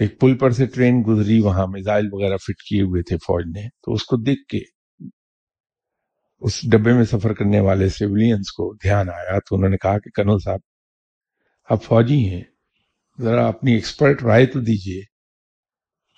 [0.00, 3.68] ایک پل پر سے ٹرین گزری، وہاں میزائل وغیرہ فٹ کیے ہوئے تھے فوج نے۔
[3.68, 4.58] تو اس کو دیکھ کے
[6.40, 10.10] اس ڈبے میں سفر کرنے والے سیولینس کو دھیان آیا۔ تو انہوں نے کہا کہ
[10.10, 10.60] کنول صاحب،
[11.70, 12.42] آپ فوجی ہیں۔
[13.20, 15.02] ذرا اپنی ایکسپرٹ رائے تو دیجیے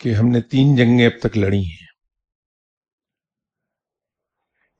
[0.00, 1.86] کہ ہم نے تین جنگیں اب تک لڑی ہیں۔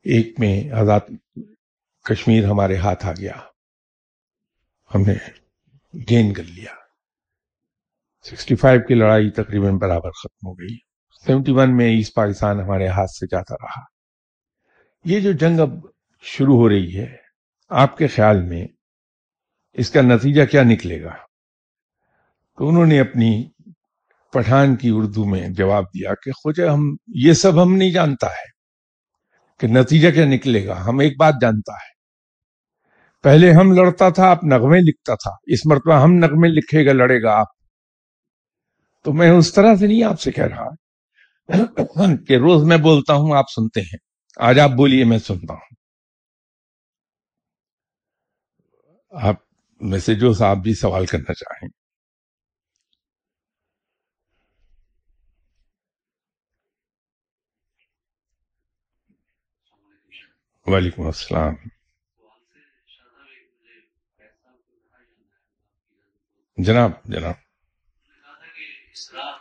[0.02, 1.00] ایک میں آزاد
[2.04, 3.32] کشمیر ہمارے ہاتھ آ گیا۔
[4.94, 5.14] ہم نے
[6.10, 6.70] گین کر لیا۔
[8.24, 10.76] سکسٹی فائیو کی لڑائی تقریباً برابر ختم ہو گئی۔
[11.26, 13.80] سیونٹی ون میں ایسٹ پاکستان ہمارے ہاتھ سے جاتا رہا۔
[15.04, 15.70] یہ جو جنگ اب
[16.20, 17.16] شروع ہو رہی ہے،
[17.68, 18.66] آپ کے خیال میں
[19.72, 21.14] اس کا نتیجہ کیا نکلے گا؟
[22.58, 23.48] تو انہوں نے اپنی
[24.32, 28.56] پٹھان کی اردو میں جواب دیا کہ، خوجہ، ہم، یہ سب ہم نہیں جانتا ہے
[29.60, 31.95] کہ نتیجہ کیا نکلے گا۔ ہم ایک بات جانتا ہے۔
[33.26, 37.22] پہلے ہم لڑتا تھا، آپ نغمے لکھتا تھا۔ اس مرتبہ ہم نغمے لکھے گا، لڑے
[37.22, 37.46] گا آپ۔
[39.04, 40.68] تو میں اس طرح سے نہیں آپ سے کہہ رہا۔
[42.28, 43.98] کہ روز میں بولتا ہوں، آپ سنتے ہیں۔
[44.36, 45.74] آج آپ بولیے، میں سنتا ہوں۔
[49.22, 49.36] آپ
[49.80, 51.68] میں سے جو صاحب بھی سوال کرنا چاہیں۔
[60.66, 61.54] وعلیکم السلام۔
[66.58, 67.34] جناب جناب۔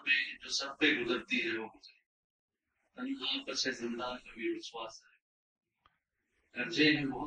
[0.04, 1.68] میں جو سب پہ گزرتی ہے وہ
[2.98, 4.94] تنہا زندہ کبھی سے بہت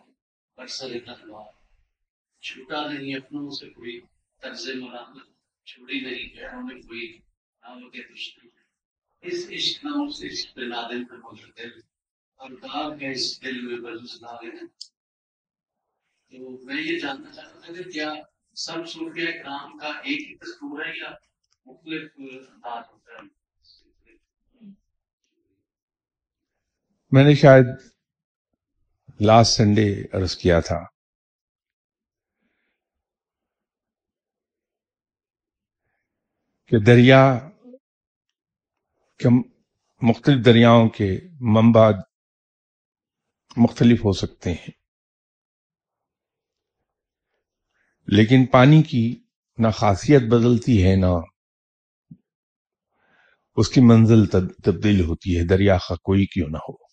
[0.57, 1.51] پر سر تلوار
[2.43, 4.01] چھوٹا نہیں اپنوں سے کوئی
[4.41, 5.27] طرز ملامت
[5.67, 7.19] چھوڑی نہیں پیروں میں کوئی
[7.63, 8.47] نام کے دشمن
[9.23, 11.79] اس عشق نام سے عشق پہ نادم پہ مگر دل
[12.39, 14.65] اور داغ ہے اس دل میں بلوز نادم
[16.31, 18.13] تو میں یہ جاننا چاہتا تھا کہ کیا
[18.55, 21.11] سب صوفیہ کرام کا ایک ہی دستور ہے یا
[21.65, 23.37] مختلف انداز ہوتا ہے؟
[27.11, 27.65] میں نے شاید
[29.21, 30.79] لاسٹ سنڈے عرض کیا تھا۔
[36.65, 37.49] کہ دریا
[39.17, 39.29] کہ
[40.01, 41.91] مختلف دریاؤں کے منبع
[43.57, 44.86] مختلف ہو سکتے ہیں۔
[48.07, 49.19] لیکن پانی کی
[49.57, 51.05] نہ خاصیت بدلتی ہے نہ
[53.55, 54.25] اس کی منزل
[54.63, 56.87] تبدیل ہوتی ہے، دریا کا کوئی کیوں نہ ہو۔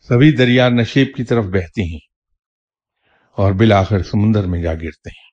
[0.00, 1.98] سبھی دریا نشیب کی طرف بہتے ہیں
[3.32, 5.30] اور بالآخر سمندر میں جا گرتے ہیں۔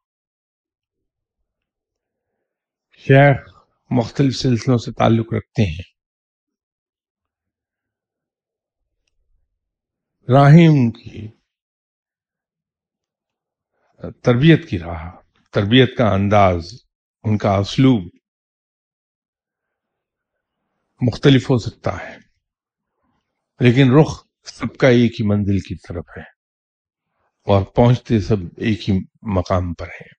[2.97, 5.98] شیخ مختلف سلسلوں سے تعلق رکھتے ہیں۔
[10.33, 11.27] راہیم کی
[14.23, 15.11] تربیت کی راہ،
[15.51, 16.73] تربیت کا انداز،
[17.23, 18.03] ان کا اسلوب
[21.01, 22.17] مختلف ہو سکتا ہے،
[23.59, 26.23] لیکن رخ سب کا ایک ہی منزل کی طرف ہے
[27.47, 30.13] اور پہنچتے سب ایک ہی مقام پر ہیں۔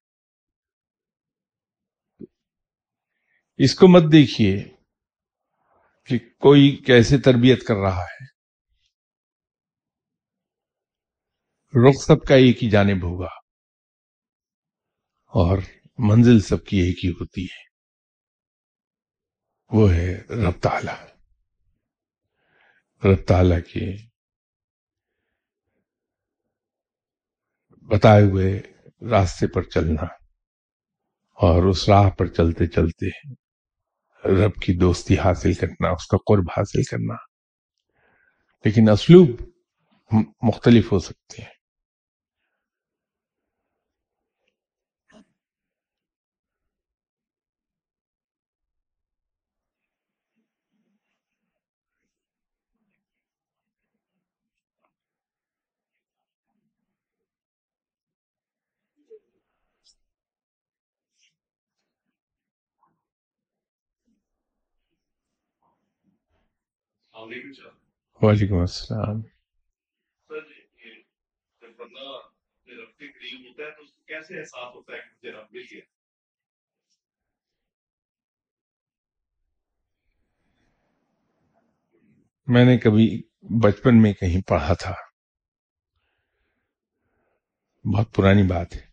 [3.58, 4.64] اس کو مت دیکھیے
[6.04, 8.29] کہ کوئی کیسے تربیت کر رہا ہے۔
[11.74, 13.28] رخ سب کا ایک ہی جانب ہوگا
[15.26, 15.58] اور
[15.98, 17.70] منزل سب کی ایک ہی ہوتی ہے۔
[19.70, 21.06] وہ ہے رب تعالی۔
[23.04, 24.08] رب تعالی کے
[27.86, 28.60] بتائے ہوئے
[29.10, 30.04] راستے پر چلنا
[31.32, 33.06] اور اس راہ پر چلتے چلتے
[34.24, 37.14] رب کی دوستی حاصل کرنا، اس کا قرب حاصل کرنا۔
[38.64, 39.28] لیکن اسلوب
[40.42, 41.59] مختلف ہو سکتے ہیں۔
[68.22, 69.20] وعلیکم السلام۔
[82.46, 83.22] میں نے کبھی
[83.62, 84.94] بچپن میں کہیں پڑھا تھا۔
[87.96, 88.90] بہت پرانی بات ہے۔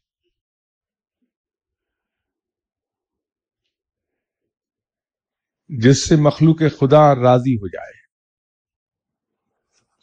[5.69, 7.96] جس سے مخلوق خدا راضی ہو جائے۔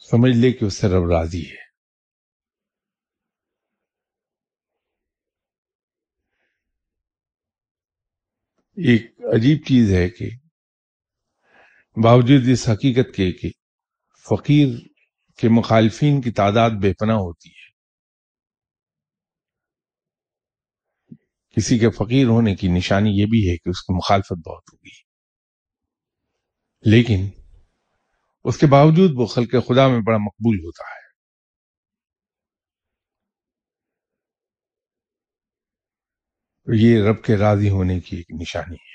[0.09, 1.65] سمجھ لے کہ اس سے رب راضی ہے۔
[8.77, 9.01] ایک
[9.35, 10.29] عجیب چیز ہے کہ
[12.03, 13.49] باوجود اس حقیقت کے کہ
[14.29, 14.67] فقیر
[15.37, 17.65] کے مخالفین کی تعداد بے پناہ ہوتی ہے،
[21.51, 24.95] کسی کے فقیر ہونے کی نشانی یہ بھی ہے کہ اس کی مخالفت بہت ہوگی۔
[26.85, 27.44] لیکن
[28.45, 31.05] اس کے باوجود وہ خلق خدا میں بڑا مقبول ہوتا ہے۔
[36.73, 38.94] یہ رب کے راضی ہونے کی ایک نشانی ہے۔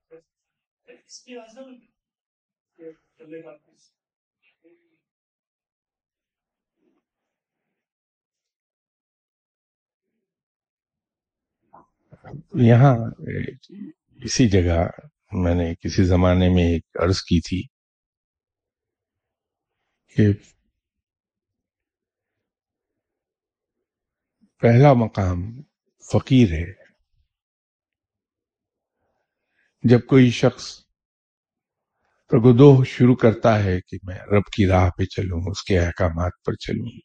[12.55, 12.97] یہاں
[14.23, 14.87] اسی جگہ
[15.31, 17.63] میں نے کسی زمانے میں ایک عرض کی تھی
[20.15, 20.33] کہ
[24.61, 25.61] پہلا مقام
[26.13, 26.73] فقیر ہے۔
[29.83, 30.80] جب کوئی شخص
[32.31, 36.53] پرگدوہ شروع کرتا ہے کہ میں رب کی راہ پہ چلوں، اس کے احکامات پر
[36.53, 36.97] چلوں۔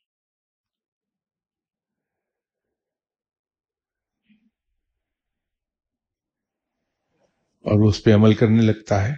[7.58, 9.16] اور اس پہ عمل کرنے لگتا ہے۔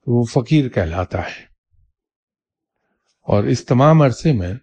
[0.00, 1.44] تو وہ فقیر کہلاتا ہے۔
[3.20, 4.54] اور اس تمام عرصے میں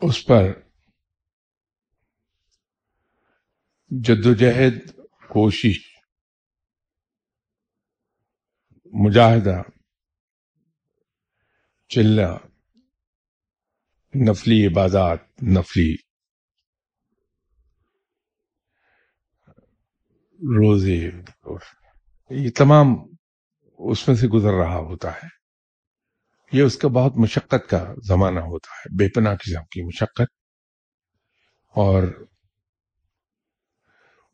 [0.00, 0.71] اس پر
[4.00, 4.90] جدوجہد،
[5.28, 5.80] کوشش،
[8.92, 9.62] مجاہدہ
[11.88, 12.36] چلنا
[14.14, 15.94] نفلی عبادات، نفلی
[20.40, 21.10] روزے،
[22.30, 22.86] یہ تمام
[23.78, 25.28] اس میں سے گزر رہا ہوتا ہے۔
[26.52, 30.32] یہ اس کا بہت مشقت کا زمانہ ہوتا ہے، بے پناہ قسم کی مشقت
[31.68, 32.26] اور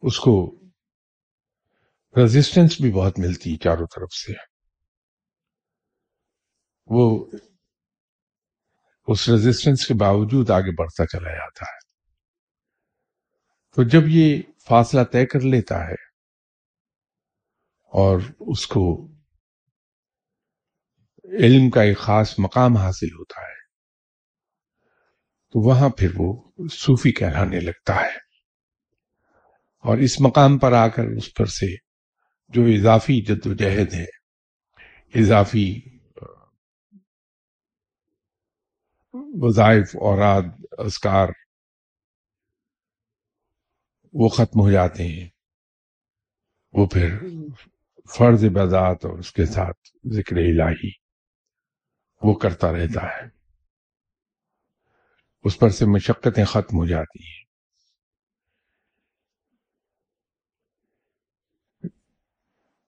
[0.03, 0.61] اس کو
[2.17, 4.33] ریزسٹنس بھی بہت ملتی ہے چاروں طرف سے۔
[6.87, 7.27] وہ
[9.07, 11.79] اس ریزسٹنس کے باوجود آگے بڑھتا چلا جاتا ہے۔
[13.75, 16.01] تو جب یہ فاصلہ طے کر لیتا ہے
[17.93, 19.09] اور اس کو
[21.25, 23.59] علم کا ایک خاص مقام حاصل ہوتا ہے،
[25.53, 28.28] تو وہاں پھر وہ صوفی کہلانے لگتا ہے۔
[29.89, 31.77] اور اس مقام پر آ کر اس پر سے
[32.49, 34.05] جو اضافی جد و جہد ہے،
[35.15, 35.81] اضافی
[39.15, 40.43] وظائف اوراد
[40.79, 41.29] اذکار،
[44.13, 45.29] وہ ختم ہو جاتے ہیں۔
[46.73, 47.19] وہ پھر
[48.19, 50.91] فرض بذات اور اس کے ساتھ ذکر الہی
[52.23, 53.29] وہ کرتا رہتا ہے۔
[55.45, 57.48] اس پر سے مشقتیں ختم ہو جاتی ہیں۔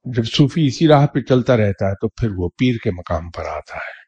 [0.04, 3.44] جب صوفی اسی راہ پہ چلتا رہتا ہے تو پھر وہ پیر کے مقام پر
[3.44, 4.00] آتا ہے۔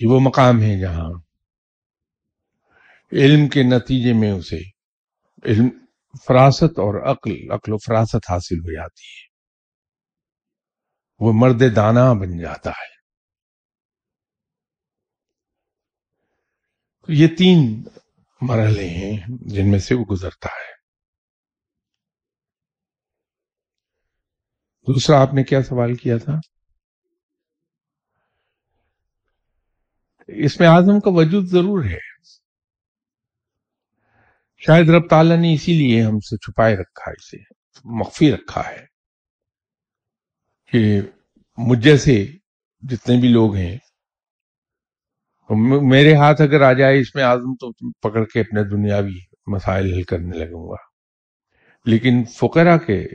[0.00, 1.10] یہ وہ مقام ہے جہاں
[3.12, 4.58] علم کے نتیجے میں اسے
[5.44, 5.68] علم،
[6.26, 9.28] فراست اور عقل عقل و فراست حاصل ہو جاتی ہے۔
[11.18, 12.98] وہ مرد دانا بن جاتا ہے۔
[17.08, 17.84] یہ تین
[18.40, 20.77] مرحلے ہیں جن میں سے وہ گزرتا ہے۔
[24.94, 26.32] دوسرا آپ نے کیا سوال کیا تھا؟
[30.26, 32.08] اس میں آزم کا وجود ضرور ہے۔
[34.56, 37.36] شاید رب تعالیٰ نے اسی لیے ہم سے چھپائے رکھا اسے
[37.84, 38.86] مخفی رکھا ہے
[40.72, 41.00] کہ
[41.56, 42.26] مجھ جیسے
[42.80, 43.78] جتنے بھی لوگ ہیں
[45.90, 50.02] میرے ہاتھ اگر آ جائے اس میں آزم تو پکڑ کے اپنے دنیاوی مسائل حل
[50.02, 50.88] کرنے لگوں گا۔
[51.84, 53.06] لیکن فقرا کے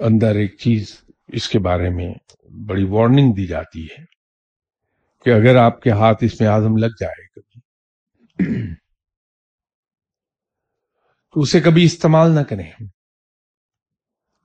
[0.00, 2.14] اندر ایک چیز اس کے بارے میں
[2.68, 4.04] بڑی وارننگ دی جاتی ہے
[5.24, 7.60] کہ اگر آپ کے ہاتھ اس میں آزم لگ جائے کبھی،
[11.34, 12.70] تو اسے کبھی استعمال نہ کریں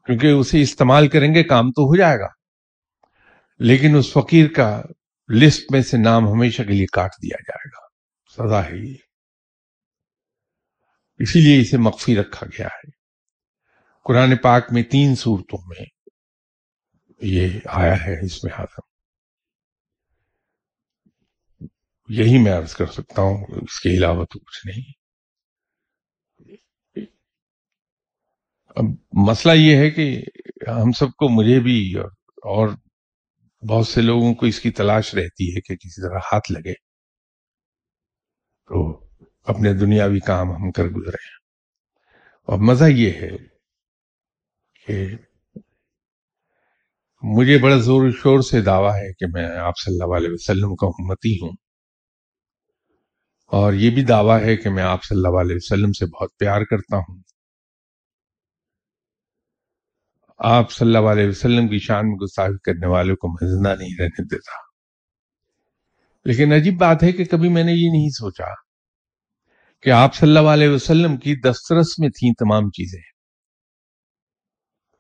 [0.06, 2.28] کیونکہ اسے استعمال کریں گے، کام تو ہو جائے گا۔
[3.60, 4.82] لیکن اس فقیر کا
[5.34, 7.88] لسٹ میں سے نام ہمیشہ کے لیے کاٹ دیا جائے گا۔
[8.38, 8.96] سزا ہے یہ۔
[11.20, 12.97] اسی لیے اسے مخفی رکھا گیا ہے۔
[14.08, 15.86] قرآن پاک میں تین صورتوں میں
[17.22, 18.80] یہ آیا ہے، اس میں ہاتھ
[22.08, 24.92] یہی میں عرض کر سکتا ہوں، اس کے علاوہ تو کچھ نہیں۔
[28.68, 28.84] اب
[29.14, 30.24] مسئلہ یہ ہے کہ
[30.68, 31.94] ہم سب کو مجھے بھی
[32.28, 32.68] اور
[33.70, 36.74] بہت سے لوگوں کو اس کی تلاش رہتی ہے کہ کسی طرح ہاتھ لگے۔
[38.68, 39.06] تو
[39.46, 41.26] اپنے دنیاوی کام ہم کر گزرے
[42.48, 43.57] اور مزہ یہ ہے
[44.88, 45.08] کہ
[47.24, 50.88] مجھے بڑا زور شور سے دعویٰ ہے کہ میں آپ صلی اللہ علیہ وسلم کا
[50.88, 51.52] امتی ہوں۔
[53.48, 56.62] اور یہ بھی دعویٰ ہے کہ میں آپ صلی اللہ علیہ وسلم سے بہت پیار
[56.62, 57.22] کرتا ہوں۔
[60.38, 63.96] آپ صلی اللہ علیہ وسلم کی شان میں گستاخی کرنے والوں کو میں زندہ نہیں
[64.00, 64.52] رہنے دیتا۔
[66.26, 68.54] لیکن عجیب بات ہے کہ کبھی میں نے یہ نہیں سوچا
[69.82, 73.17] کہ آپ صلی اللہ علیہ وسلم کی دسترس میں تھیں تمام چیزیں۔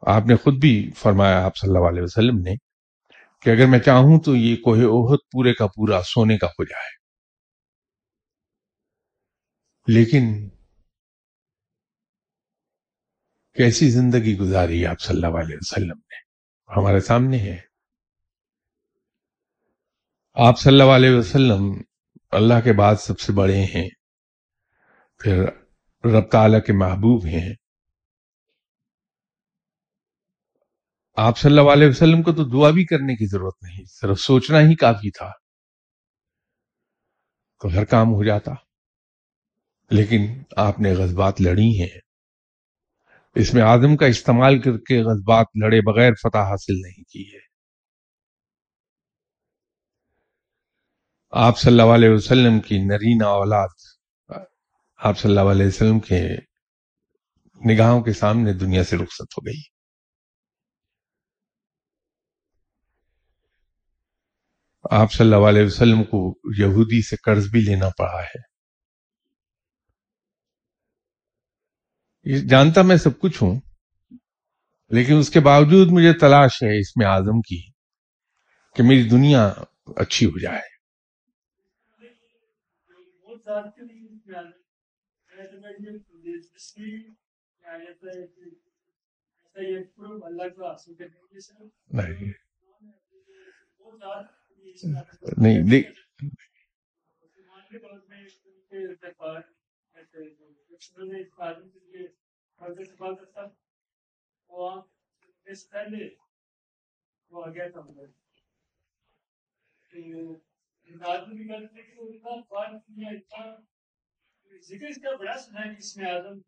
[0.01, 2.55] آپ نے خود بھی فرمایا آپ صلی اللہ علیہ وسلم نے
[3.41, 6.97] کہ اگر میں چاہوں تو یہ کوہ اوہد پورے کا پورا سونے کا ہو جائے
[9.87, 10.49] لیکن
[13.53, 16.27] کیسی زندگی گزاری آپ صلی اللہ علیہ وسلم نے؟
[16.77, 17.59] ہمارے سامنے ہے۔
[20.33, 21.81] آپ صلی اللہ علیہ وسلم
[22.31, 23.89] اللہ کے بعد سب سے بڑے ہیں،
[25.19, 25.45] پھر
[26.05, 27.53] رب تعالیٰ کے محبوب ہیں۔
[31.17, 34.59] آپ صلی اللہ علیہ وسلم کو تو دعا بھی کرنے کی ضرورت نہیں صرف سوچنا
[34.59, 35.31] ہی کافی تھا۔
[37.61, 38.51] تو ہر کام ہو جاتا۔
[39.89, 41.99] لیکن آپ نے غذبات لڑی ہیں۔
[43.35, 47.39] اس میں آدم کا استعمال کر کے غذبات لڑے بغیر فتح حاصل نہیں کی ہے۔
[51.29, 53.67] آپ صلی اللہ علیہ وسلم کی نرینہ اولاد،
[54.97, 56.29] آپ صلی اللہ علیہ وسلم کے
[57.73, 59.76] نگاہوں کے سامنے دنیا سے رخصت ہو گئی۔
[64.91, 68.57] آپ صلی اللہ علیہ وسلم کو یہودی سے قرض بھی لینا پڑا ہے۔
[72.47, 73.59] جانتا میں سب کچھ ہوں،
[74.89, 77.71] لیکن اس کے باوجود مجھے تلاش ہے اس میں آزم کی
[78.75, 79.53] کہ میری دنیا
[79.95, 80.77] اچھی ہو جائے۔
[91.93, 92.31] نہیں۔
[114.63, 116.39] ذکر اس کا بڑا سنا ہے اس میں آدم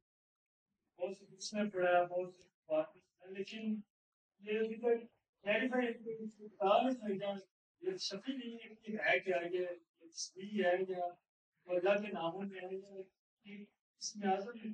[0.99, 2.95] بہت سے اس میں پڑھا بہت سے بات
[3.29, 3.75] لیکن
[4.41, 5.05] یہ ابھی تک
[5.43, 6.47] کلیریفائی یہ شفی
[7.81, 9.65] نہیں ہے ہے کیا، یہ
[10.07, 11.05] تصویر ہے یا
[11.67, 13.63] اللہ کے ناموں میں ہے یا
[13.97, 14.67] اس میں آدم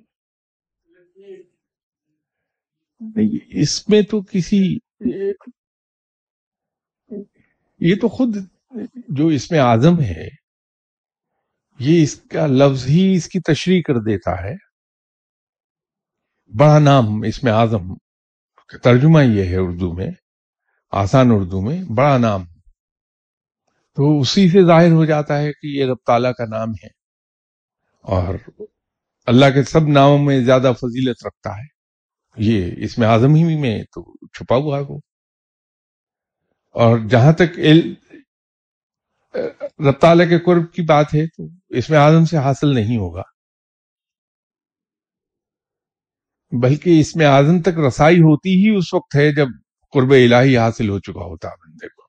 [3.60, 4.78] اس میں تو کسی
[7.80, 8.36] یہ تو خود
[9.08, 10.26] جو اس میں آزم ہے،
[11.78, 14.54] یہ اس کا لفظ ہی اس کی تشریح کر دیتا ہے۔
[16.58, 17.94] بڑا نام اس میں آزم
[18.84, 20.10] ترجمہ یہ ہے اردو میں،
[20.92, 22.55] آسان اردو میں، بڑا نام۔
[23.96, 26.88] تو اسی سے ظاہر ہو جاتا ہے کہ یہ رب تعالیٰ کا نام ہے۔
[28.02, 28.34] اور
[29.26, 31.76] اللہ کے سب ناموں میں زیادہ فضیلت رکھتا ہے۔
[32.36, 34.98] یہ اس میں آزم ہی میں تو چھپا ہوا وہ۔
[36.72, 37.58] اور جہاں تک
[39.80, 43.22] رب تعالیٰ کے قرب کی بات ہے تو اس میں آدم سے حاصل نہیں ہوگا۔
[46.62, 49.46] بلکہ اس میں آدم تک رسائی ہوتی ہی اس وقت ہے جب
[49.92, 52.05] قرب الہی حاصل ہو چکا ہوتا بندے کو۔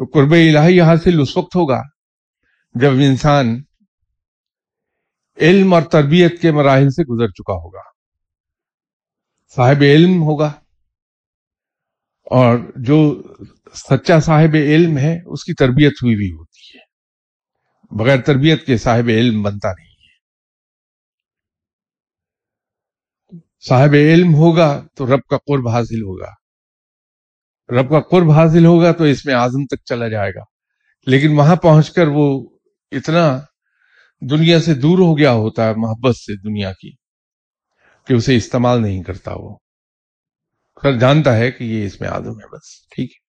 [0.00, 1.82] تو قرب الہی حاصل اس وقت ہوگا
[2.74, 3.62] جب انسان
[5.36, 7.82] علم اور تربیت کے مراحل سے گزر چکا ہوگا۔
[9.54, 10.46] صاحب علم ہوگا
[12.24, 13.22] اور جو
[13.74, 16.84] سچا صاحب علم ہے، اس کی تربیت ہوئی بھی ہوتی ہے۔
[17.98, 20.18] بغیر تربیت کے صاحب علم بنتا نہیں ہے۔
[23.68, 26.39] صاحب علم ہوگا تو رب کا قرب حاصل ہوگا۔
[27.78, 30.42] رب کا قرب حاصل ہوگا تو اس میں آزم تک چلا جائے گا۔
[31.06, 32.48] لیکن وہاں پہنچ کر وہ
[32.90, 33.40] اتنا
[34.20, 36.92] دنیا سے دور ہو گیا ہوتا ہے، محبت سے دنیا کی،
[38.06, 39.56] کہ اسے استعمال نہیں کرتا وہ۔
[40.82, 43.30] خیر، جانتا ہے کہ یہ اس میں آدم ہے بس، ٹھیک ہے۔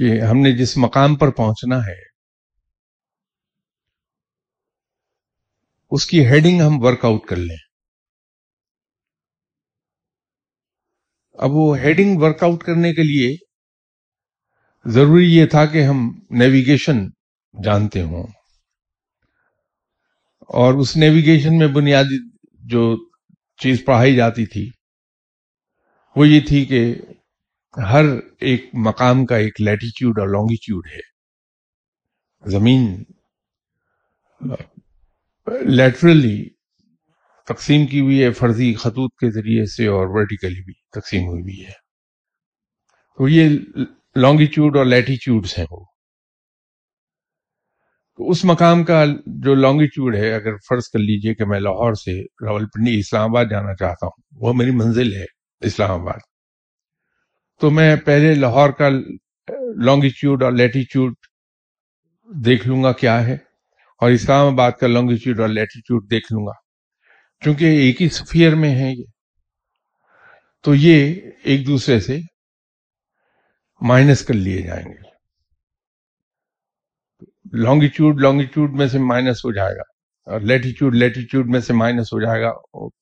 [0.00, 2.00] کہ ہم نے جس مقام پر پہنچنا ہے،
[5.90, 7.56] اس کی ہیڈنگ ہم ورک آؤٹ کر لیں۔
[11.32, 13.36] اب وہ ہیڈنگ ورک آؤٹ کرنے کے لیے
[14.86, 17.08] ضروری یہ تھا کہ ہم نیویگیشن
[17.64, 18.26] جانتے ہوں۔
[20.48, 23.08] اور اس نیویگیشن میں بنیادی جو
[23.56, 24.70] چیز پڑھائی جاتی تھی،
[26.16, 26.94] وہ یہ تھی کہ
[27.76, 28.04] ہر
[28.40, 31.10] ایک مقام کا ایک لیٹیچیوڈ اور لانگیچیوڈ ہے۔
[32.50, 33.04] زمین
[35.60, 36.48] لیٹرلی
[37.46, 41.66] تقسیم کی ہوئی ہے، فرضی خطوط کے ذریعے سے اور ورٹیکلی بھی تقسیم ہوئی ہوئی
[41.66, 41.72] ہے۔
[43.18, 43.48] تو یہ
[44.16, 45.84] لانگیچیوڈ اور لیٹیچیوڈز ہیں وہ۔
[48.16, 52.22] تو اس مقام کا جو لانگیچیوڈ ہے، اگر فرض کر لیجیے کہ میں لاہور سے
[52.22, 55.24] راول پنڈی اسلام آباد جانا چاہتا ہوں، وہ میری منزل ہے
[55.60, 56.29] اسلام آباد۔
[57.60, 58.88] تو میں پہلے لاہور کا
[59.84, 61.14] لانگیچیوڈ اور لیٹیچیوڈ
[62.44, 63.34] دیکھ لوں گا کیا ہے
[64.00, 66.52] اور اسلام آباد کا لانگیچیوڈ اور لیٹیچیوڈ دیکھ لوں گا۔
[67.44, 69.04] چونکہ ایک ہی سفیر میں ہے یہ۔
[70.62, 72.18] تو یہ ایک دوسرے سے
[73.80, 75.10] مائنس کر لیے جائیں گے۔
[77.52, 79.82] لانگیچیوڈ لانگیچیوڈ میں سے مائنس ہو جائے گا
[80.32, 82.52] اور لیٹیچیوڈ لیٹیچیوڈ میں سے مائنس ہو جائے گا۔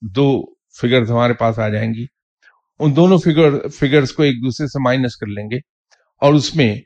[0.01, 2.07] دو فگر ہمارے پاس آ جائیں گی۔
[2.79, 5.57] ان دونوں فگر فگرز کو ایک دوسرے سے مائنس کر لیں گے
[6.21, 6.77] اور اس میں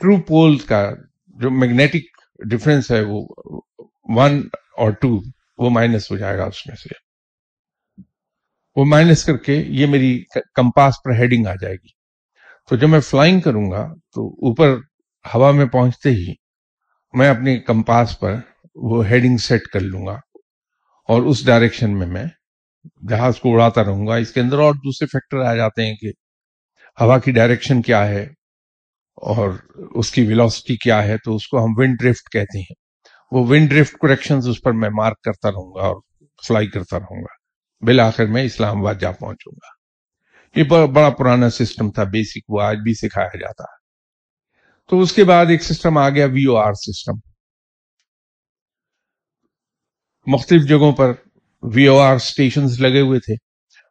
[0.00, 0.90] ٹرو پول کا
[1.28, 2.06] جو میگنیٹک
[2.38, 3.26] ڈفرینس ہے وہ
[4.04, 4.40] ون
[4.76, 5.20] اور ٹو
[5.58, 6.94] وہ مائنس ہو جائے گا اس میں سے۔
[8.76, 10.24] وہ مائنس کر کے یہ میری
[10.54, 11.98] کمپاس پر ہیڈنگ آ جائے گی۔
[12.68, 14.76] تو جب میں فلائنگ کروں گا تو اوپر
[15.34, 16.34] ہوا میں پہنچتے ہی
[17.12, 18.34] میں اپنے کمپاس پر
[18.74, 20.18] وہ ہیڈنگ سیٹ کر لوں گا
[21.08, 22.24] اور اس ڈائریکشن میں میں
[23.08, 26.10] جہاز کو اڑاتا رہوں گا، اس کے اندر اور دوسرے فیکٹر آ جاتے ہیں کہ
[27.00, 28.22] ہوا کی ڈائریکشن کیا ہے
[29.16, 29.50] اور
[29.94, 32.74] اس کی ویلوسٹی کیا ہے، تو اس کو ہم ونڈ ڈرفٹ کہتے ہیں۔
[33.32, 35.96] وہ ونڈ ڈرفٹ کریکشن اس پر میں مارک کرتا رہوں گا اور
[36.48, 37.38] فلائی کرتا رہوں گا۔
[37.86, 39.78] بالآخر میں اسلام آباد جا پہنچوں گا۔
[40.60, 43.78] یہ بڑا پرانا سسٹم تھا بیسک وہ آج بھی سکھایا جاتا ہے۔
[44.90, 47.12] تو اس کے بعد ایک سسٹم آ گیا وی او آر سسٹم
[50.26, 51.12] مختلف جگہوں پر
[51.62, 53.34] وی او آر اسٹیشن لگے ہوئے تھے۔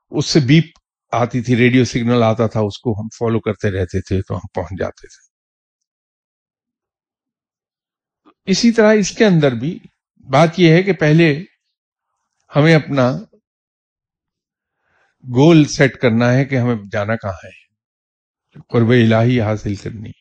[0.09, 0.63] اس سے بیپ
[1.11, 4.47] آتی تھی، ریڈیو سگنل آتا تھا، اس کو ہم فالو کرتے رہتے تھے تو ہم
[4.53, 5.27] پہنچ جاتے تھے۔
[8.45, 9.79] اسی طرح اس کے اندر بھی
[10.29, 11.43] بات یہ ہے کہ پہلے
[12.55, 13.11] ہمیں اپنا
[15.35, 17.67] گول سیٹ کرنا ہے کہ ہمیں جانا کہاں ہے۔
[18.69, 20.11] قرب الہی حاصل کرنی۔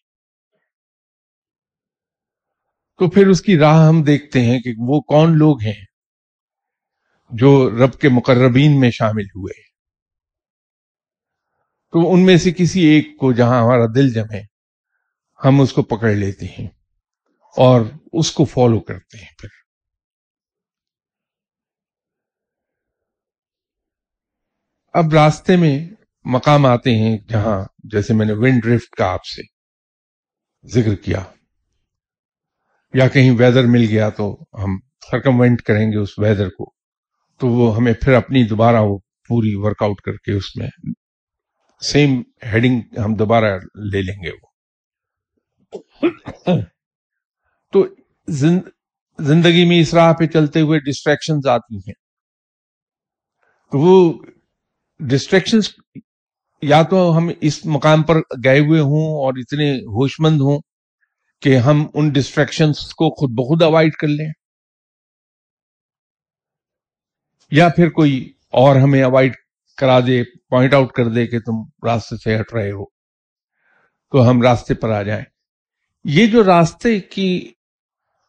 [2.98, 5.85] تو پھر اس کی راہ ہم دیکھتے ہیں کہ وہ کون لوگ ہیں۔
[7.30, 9.66] جو رب کے مقربین میں شامل ہوئے۔
[11.92, 14.40] تو ان میں سے کسی ایک کو جہاں ہمارا دل جمے،
[15.44, 16.68] ہم اس کو پکڑ لیتے ہیں
[17.56, 17.80] اور
[18.12, 19.48] اس کو فالو کرتے ہیں پھر۔
[24.92, 25.88] اب راستے میں
[26.24, 29.42] مقام آتے ہیں جہاں جیسے میں نے ونڈ ڈرفٹ کا آپ سے
[30.68, 31.24] ذکر کیا۔
[32.94, 34.78] یا کہیں ویدر مل گیا تو ہم
[35.10, 36.75] سرکم کریں گے اس ویدر کو۔
[37.40, 40.68] تو وہ ہمیں پھر اپنی دوبارہ وہ پوری ورک آؤٹ کر کے اس میں
[41.82, 42.22] سیم
[42.52, 43.58] ہیڈنگ ہم دوبارہ
[43.92, 44.46] لے لیں گے وہ۔
[47.72, 47.86] تو
[49.18, 51.92] زندگی میں اس راہ پہ چلتے ہوئے ڈسٹریکشن آتی ہیں۔
[53.72, 54.22] تو وہ
[55.00, 55.58] ڈسٹریکشن
[56.62, 60.60] یا تو ہم اس مقام پر گئے ہوئے ہوں اور اتنے ہوش مند ہوں
[61.42, 64.30] کہ ہم ان ڈسٹریکشن کو خود بخود اوائڈ کر لیں۔
[67.50, 69.32] یا پھر کوئی اور ہمیں اوائڈ
[69.76, 72.84] کرا دے پوائنٹ آؤٹ کر دے کہ تم راستے سے ہٹ رہے ہو،
[74.12, 75.24] تو ہم راستے پر آ جائیں۔
[76.04, 77.52] یہ جو راستے کی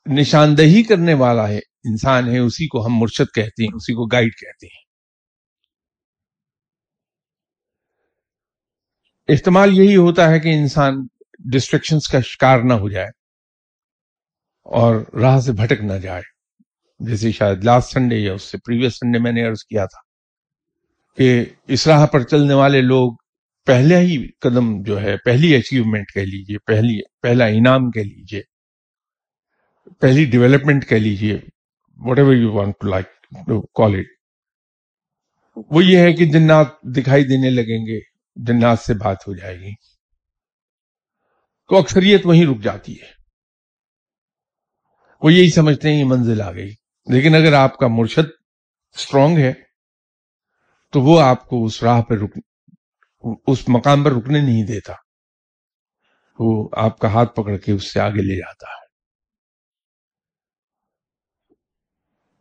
[0.05, 4.35] نشاندہی کرنے والا ہے، انسان ہے، اسی کو ہم مرشد کہتے ہیں، اسی کو گائیڈ
[4.35, 4.87] کہتے ہیں۔
[9.27, 10.93] احتمال یہی ہوتا ہے کہ انسان
[11.51, 13.07] ڈسٹریکشنز کا شکار نہ ہو جائے
[14.65, 16.36] اور راہ سے بھٹک نہ جائے۔
[16.99, 19.99] جیسے شاید لاسٹ سنڈے یا اس سے پریویس سنڈے میں نے عرض کیا تھا
[21.17, 23.13] کہ اس راہ پر چلنے والے لوگ
[23.67, 28.41] پہلے ہی قدم جو ہے، پہلی اچیومنٹ کہہ لیجیے، پہلی، پہلا انعام کہہ لیجیے،
[29.99, 31.37] پہلی ڈیولپمنٹ کہہ لیجیے
[32.19, 33.07] whatever you want to like
[33.75, 34.15] call it
[35.71, 37.99] وہ یہ ہے کہ جنات دکھائی دینے لگیں گے،
[38.35, 39.73] جنات سے بات ہو جائے گی،
[41.69, 43.15] تو اکثریت وہیں رک جاتی ہے۔
[45.21, 46.73] وہ یہی سمجھتے ہیں، یہ منزل آ گئی۔
[47.07, 48.31] لیکن اگر آپ کا مرشد
[48.95, 49.53] اسٹرانگ ہے،
[50.91, 52.37] تو وہ آپ کو اس راہ پہ رک
[53.47, 54.93] اس مقام پر رکنے نہیں دیتا۔
[56.39, 58.87] وہ آپ کا ہاتھ پکڑ کے اس سے آگے لے جاتا ہے۔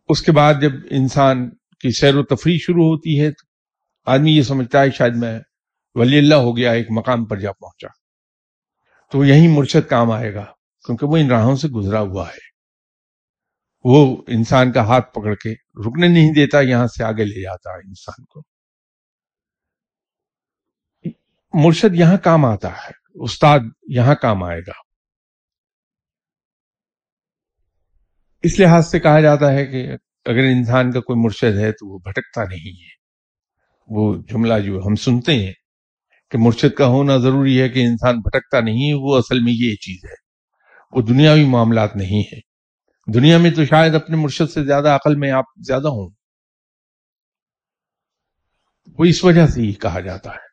[0.09, 3.47] اس کے بعد جب انسان کی سیر و تفریح شروع ہوتی ہے تو
[4.11, 5.41] آدمی یہ سمجھتا ہے شاید میں
[5.95, 7.89] ولی اللہ ہو گیا، ایک مقام پر جا پہنچا۔
[9.13, 10.45] تو یہی مرشد کام آئے گا،
[10.87, 12.46] کیونکہ وہ ان راہوں سے گزرا ہوا ہے۔
[13.89, 17.79] وہ انسان کا ہاتھ پکڑ کے رکنے نہیں دیتا، یہاں سے آگے لے جاتا ہے
[17.79, 18.43] انسان کو۔
[21.55, 24.73] مرشد یہاں کام آتا ہے، استاد یہاں کام آئے گا۔
[28.43, 29.89] اس لحاظ سے کہا جاتا ہے کہ
[30.25, 32.95] اگر انسان کا کوئی مرشد ہے تو وہ بھٹکتا نہیں ہے۔
[33.89, 35.53] وہ جملہ جو ہم سنتے ہیں
[36.31, 39.75] کہ مرشد کا ہونا ضروری ہے کہ انسان بھٹکتا نہیں ہے وہ اصل میں یہ
[39.75, 40.15] چیز ہے۔
[40.93, 42.56] وہ دنیاوی معاملات نہیں ہے
[43.15, 46.11] دنیا میں تو شاید اپنے مرشد سے زیادہ عقل میں آپ زیادہ ہوں۔
[48.99, 50.47] وہ اس وجہ سے ہی کہا جاتا ہے۔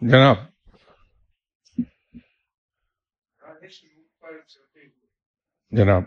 [0.00, 0.36] جناب
[5.70, 6.02] جناب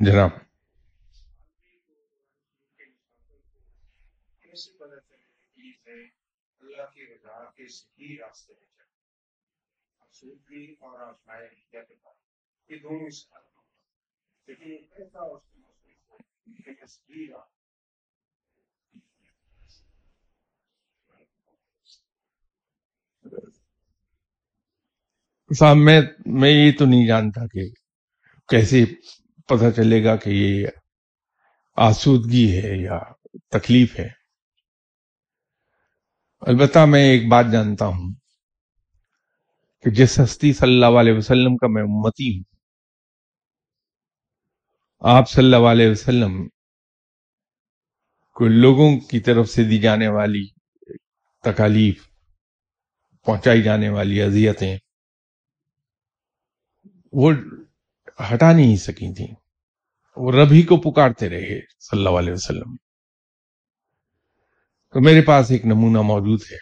[0.00, 0.30] جناب
[4.42, 5.16] کیسے پتا چلے
[5.54, 6.02] کہ ہے
[6.60, 7.50] اللہ کی رضا
[8.08, 12.10] کے راستے پہ چلے۔ صوفی اور آزمائے کیا کہتا
[12.68, 13.46] یہ دونوں ساتھ
[14.46, 16.16] لیکن ایسا اس کی مصروف ہو
[16.64, 17.46] کہ صحیح راہ
[25.50, 27.68] صاحب، میں میں یہ تو نہیں جانتا کہ
[28.48, 28.84] کیسے
[29.46, 30.66] پتہ چلے گا کہ یہ
[31.76, 32.98] آسودگی ہے یا
[33.50, 34.17] تکلیف ہے۔
[36.42, 38.12] البتہ میں ایک بات جانتا ہوں
[39.82, 42.44] کہ جس ہستی صلی اللہ علیہ وسلم کا میں امتی ہوں،
[45.00, 46.48] آپ صلی اللہ علیہ وسلم
[48.34, 50.46] کو لوگوں کی طرف سے دی جانے والی
[51.44, 52.06] تکالیف،
[53.26, 54.76] پہنچائی جانے والی اذیتیں،
[57.12, 57.32] وہ
[58.32, 59.34] ہٹا نہیں سکی تھیں۔
[60.16, 62.76] وہ ربی کو پکارتے رہے صلی اللہ علیہ وسلم۔
[64.94, 66.56] تو میرے پاس ایک نمونہ موجود ہے،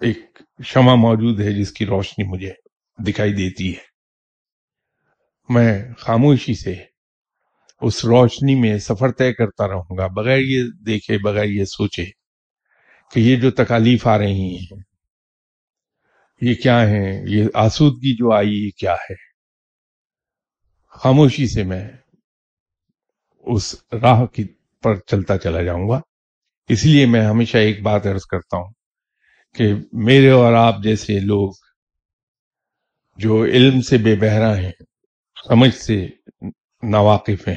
[0.00, 0.18] ایک
[0.64, 2.52] شمع موجود ہے جس کی روشنی مجھے
[2.98, 3.86] دکھائی دیتی ہے۔
[5.48, 6.74] میں خاموشی سے
[7.80, 12.04] اس روشنی میں سفر طے کرتا رہوں گا، بغیر یہ دیکھے، بغیر یہ سوچے
[13.10, 14.82] کہ یہ جو تکالیف آ رہی ہیں،
[16.40, 19.14] یہ کیا ہیں؟ یہ آسودگی جو آئی، یہ کیا ہے؟
[20.92, 21.88] خاموشی سے میں
[23.46, 24.44] اس راہ کی
[24.82, 26.00] پر چلتا چلا جاؤں گا۔
[26.68, 28.72] اس لیے میں ہمیشہ ایک بات عرض کرتا ہوں
[29.54, 31.52] کہ میرے اور آپ جیسے لوگ
[33.16, 34.72] جو علم سے بے بہرا ہیں،
[35.48, 36.06] سمجھ سے
[36.82, 37.54] ناواقف ہیں،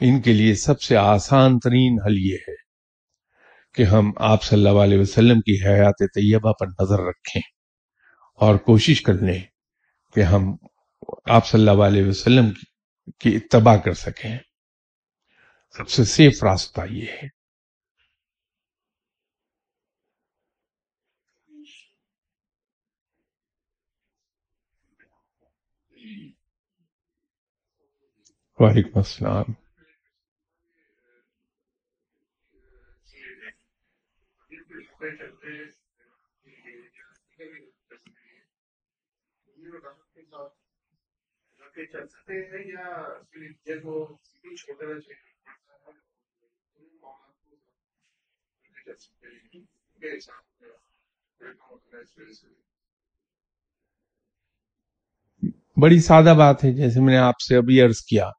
[0.00, 2.54] ان کے لیے سب سے آسان ترین حل یہ ہے
[3.74, 7.42] کہ ہم آپ صلی اللہ علیہ وسلم کی حیات طیبہ پر نظر رکھیں
[8.34, 9.42] اور کوشش کر لیں
[10.14, 10.56] کہ ہم
[11.24, 12.50] آپ صلی اللہ علیہ وسلم
[13.18, 14.38] کی اتباع کر سکیں۔
[15.76, 17.37] سب سے سیف راستہ یہ ہے۔
[28.60, 29.44] وعلیکم السلام۔
[55.76, 58.30] بڑی سادہ بات ہے جیسے میں نے آپ سے ابھی عرض کیا۔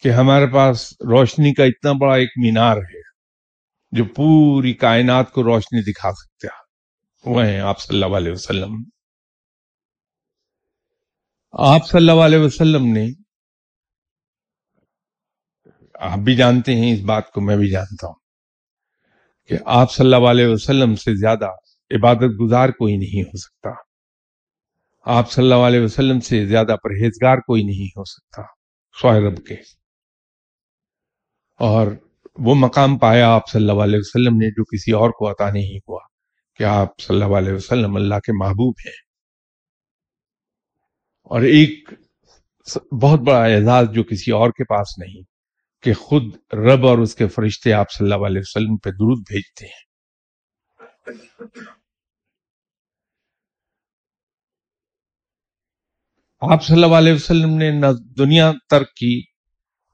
[0.00, 3.00] کہ ہمارے پاس روشنی کا اتنا بڑا ایک مینار ہے
[3.92, 6.66] جو پوری کائنات کو روشنی دکھا سکتا ہے
[7.30, 8.84] وہ ہیں آپ صلی اللہ علیہ وسلم۔
[11.52, 13.06] آپ صلی اللہ علیہ وسلم نے
[15.94, 18.14] آپ بھی جانتے ہیں، اس بات کو میں بھی جانتا ہوں
[19.48, 21.48] کہ آپ صلی اللہ علیہ وسلم سے زیادہ
[21.90, 23.70] عبادت گزار کوئی نہیں ہو سکتا۔
[25.04, 28.42] آپ صلی اللہ علیہ وسلم سے زیادہ پرہیزگار کوئی نہیں ہو سکتا۔
[29.00, 29.85] سوائے رب کے۔
[31.58, 31.86] اور
[32.38, 35.78] وہ مقام پایا آپ صلی اللہ علیہ وسلم نے جو کسی اور کو عطا نہیں
[35.88, 36.00] ہوا
[36.56, 39.06] کہ آپ صلی اللہ علیہ وسلم اللہ کے محبوب ہیں۔
[41.22, 41.90] اور ایک
[43.02, 45.22] بہت بڑا اعزاز جو کسی اور کے پاس نہیں
[45.82, 49.66] کہ خود رب اور اس کے فرشتے آپ صلی اللہ علیہ وسلم پہ درود بھیجتے
[49.66, 49.86] ہیں۔
[56.40, 57.86] آپ صلی اللہ علیہ وسلم نے نہ
[58.18, 59.22] دنیا ترک کی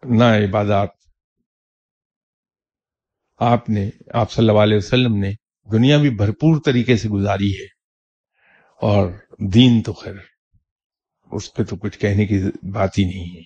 [0.03, 1.02] نہ عبادات
[3.43, 5.33] آپ نے، آپ صلی اللہ علیہ وسلم نے
[5.73, 7.65] دنیا بھی بھرپور طریقے سے گزاری ہے۔
[8.81, 10.15] اور دین تو خیر،
[11.33, 13.43] اس پہ تو کچھ کہنے کی بات ہی نہیں ہے۔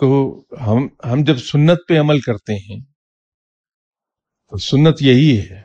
[0.00, 2.80] تو ہم ہم جب سنت پہ عمل کرتے ہیں،
[4.50, 5.62] تو سنت یہی ہے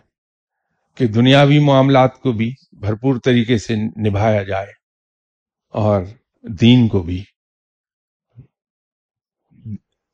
[0.95, 3.75] کہ دنیاوی معاملات کو بھی بھرپور طریقے سے
[4.09, 4.71] نبھایا جائے
[5.69, 6.01] اور
[6.43, 7.23] دین کو بھی۔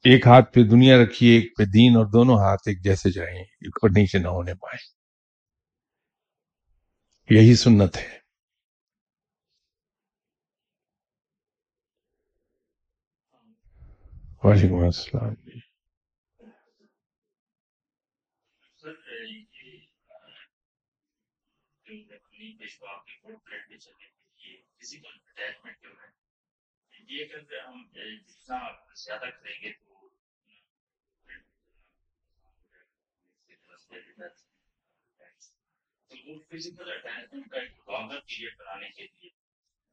[0.06, 3.90] ایک ہاتھ پہ دنیا رکھیے، ایک پہ دین، اور دونوں ہاتھ ایک جیسے رہیں اوپر
[3.90, 4.80] نیچے نہ ہونے پائے
[7.30, 8.10] یہی سنت ہے۔
[14.44, 15.34] وعلیکم السلام۔
[26.94, 28.60] جی یہ جو ہم جتنا
[28.96, 29.93] زیادہ کریں گے تو
[36.26, 39.30] وہ فزیکل کا ایک لانگر پیریڈ بنانے کے لیے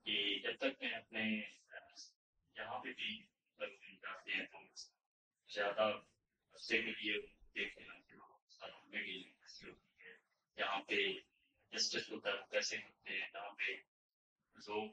[0.06, 1.24] کہ جب تک میں اپنے
[2.56, 3.20] یہاں پہ بھی
[4.28, 4.58] ہیں تو
[5.50, 5.90] زیادہ
[6.54, 7.20] عرصے کے لیے
[7.54, 7.94] دیکھنا
[10.56, 11.12] یہاں پہ
[11.72, 12.12] جسٹس
[12.50, 13.72] کیسے ہیں یہاں پہ
[14.56, 14.88] لوگ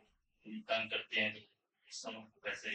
[0.46, 1.40] تنگ کرتے ہیں
[1.92, 2.70] سمجھ کو کیسے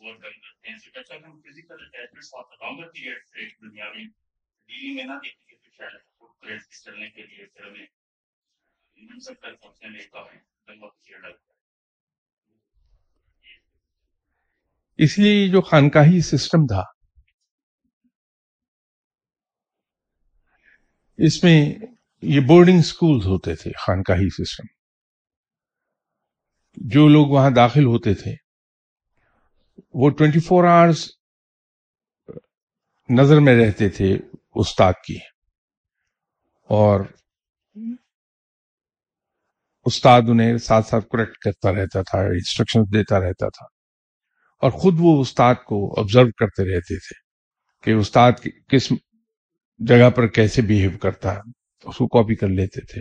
[0.00, 4.04] کرتے ہیں جب تک ہم فزیکل اٹیچمنٹ لانگر پیریڈ ایک دنیا میں
[4.68, 7.86] ڈیلی میں نہ دیکھیں گے تو شاید چلنے کے لیے پھر ہمیں
[8.96, 10.36] ان سب تک پہنچنے میں کافی
[10.68, 11.54] لمبا پیریڈ لگتا ہے
[14.98, 16.82] اس لیے جو خانقاہی سسٹم تھا،
[21.18, 21.58] اس میں
[22.22, 24.66] یہ بورڈنگ سکولز ہوتے تھے، خانقاہی سسٹم۔
[26.76, 28.34] جو لوگ وہاں داخل ہوتے تھے،
[29.94, 31.08] وہ ٹوینٹی فور آورس
[33.08, 34.16] نظر میں رہتے تھے
[34.60, 35.16] استاد کی
[36.68, 37.00] اور
[39.84, 43.66] استاد انہیں ساتھ ساتھ کریکٹ کرتا رہتا تھا انسٹرکشن دیتا رہتا تھا۔
[44.62, 47.26] اور خود وہ استاد کو آبزرو کرتے رہتے تھے
[47.84, 48.32] کہ استاد
[48.68, 48.92] کس
[49.78, 51.40] جگہ پر کیسے بہیو کرتا ہے،
[51.84, 53.00] اس کو کاپی کر لیتے تھے۔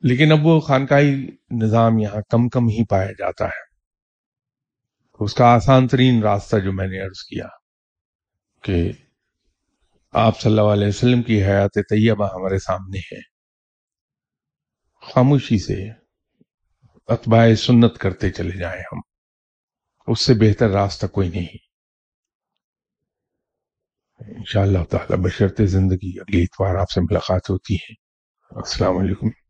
[0.00, 1.26] لیکن اب وہ خانقاہی
[1.62, 3.71] نظام یہاں کم کم ہی پایا جاتا ہے۔
[5.24, 7.46] اس کا آسان ترین راستہ جو میں نے عرض کیا
[8.62, 8.92] کہ
[10.12, 13.20] آپ صلی اللہ علیہ وسلم کی حیات طیبہ ہمارے سامنے ہے۔
[15.14, 15.90] خاموشی سے
[17.06, 18.98] اتباع سنت کرتے چلے جائیں ہم۔
[20.06, 21.56] اس سے بہتر راستہ کوئی نہیں۔
[24.36, 27.92] ان شاء اللہ تعالی بشرط زندگی اگلی اتوار آپ سے ملاقات ہوتی ہے۔
[28.50, 29.41] السلام علیکم۔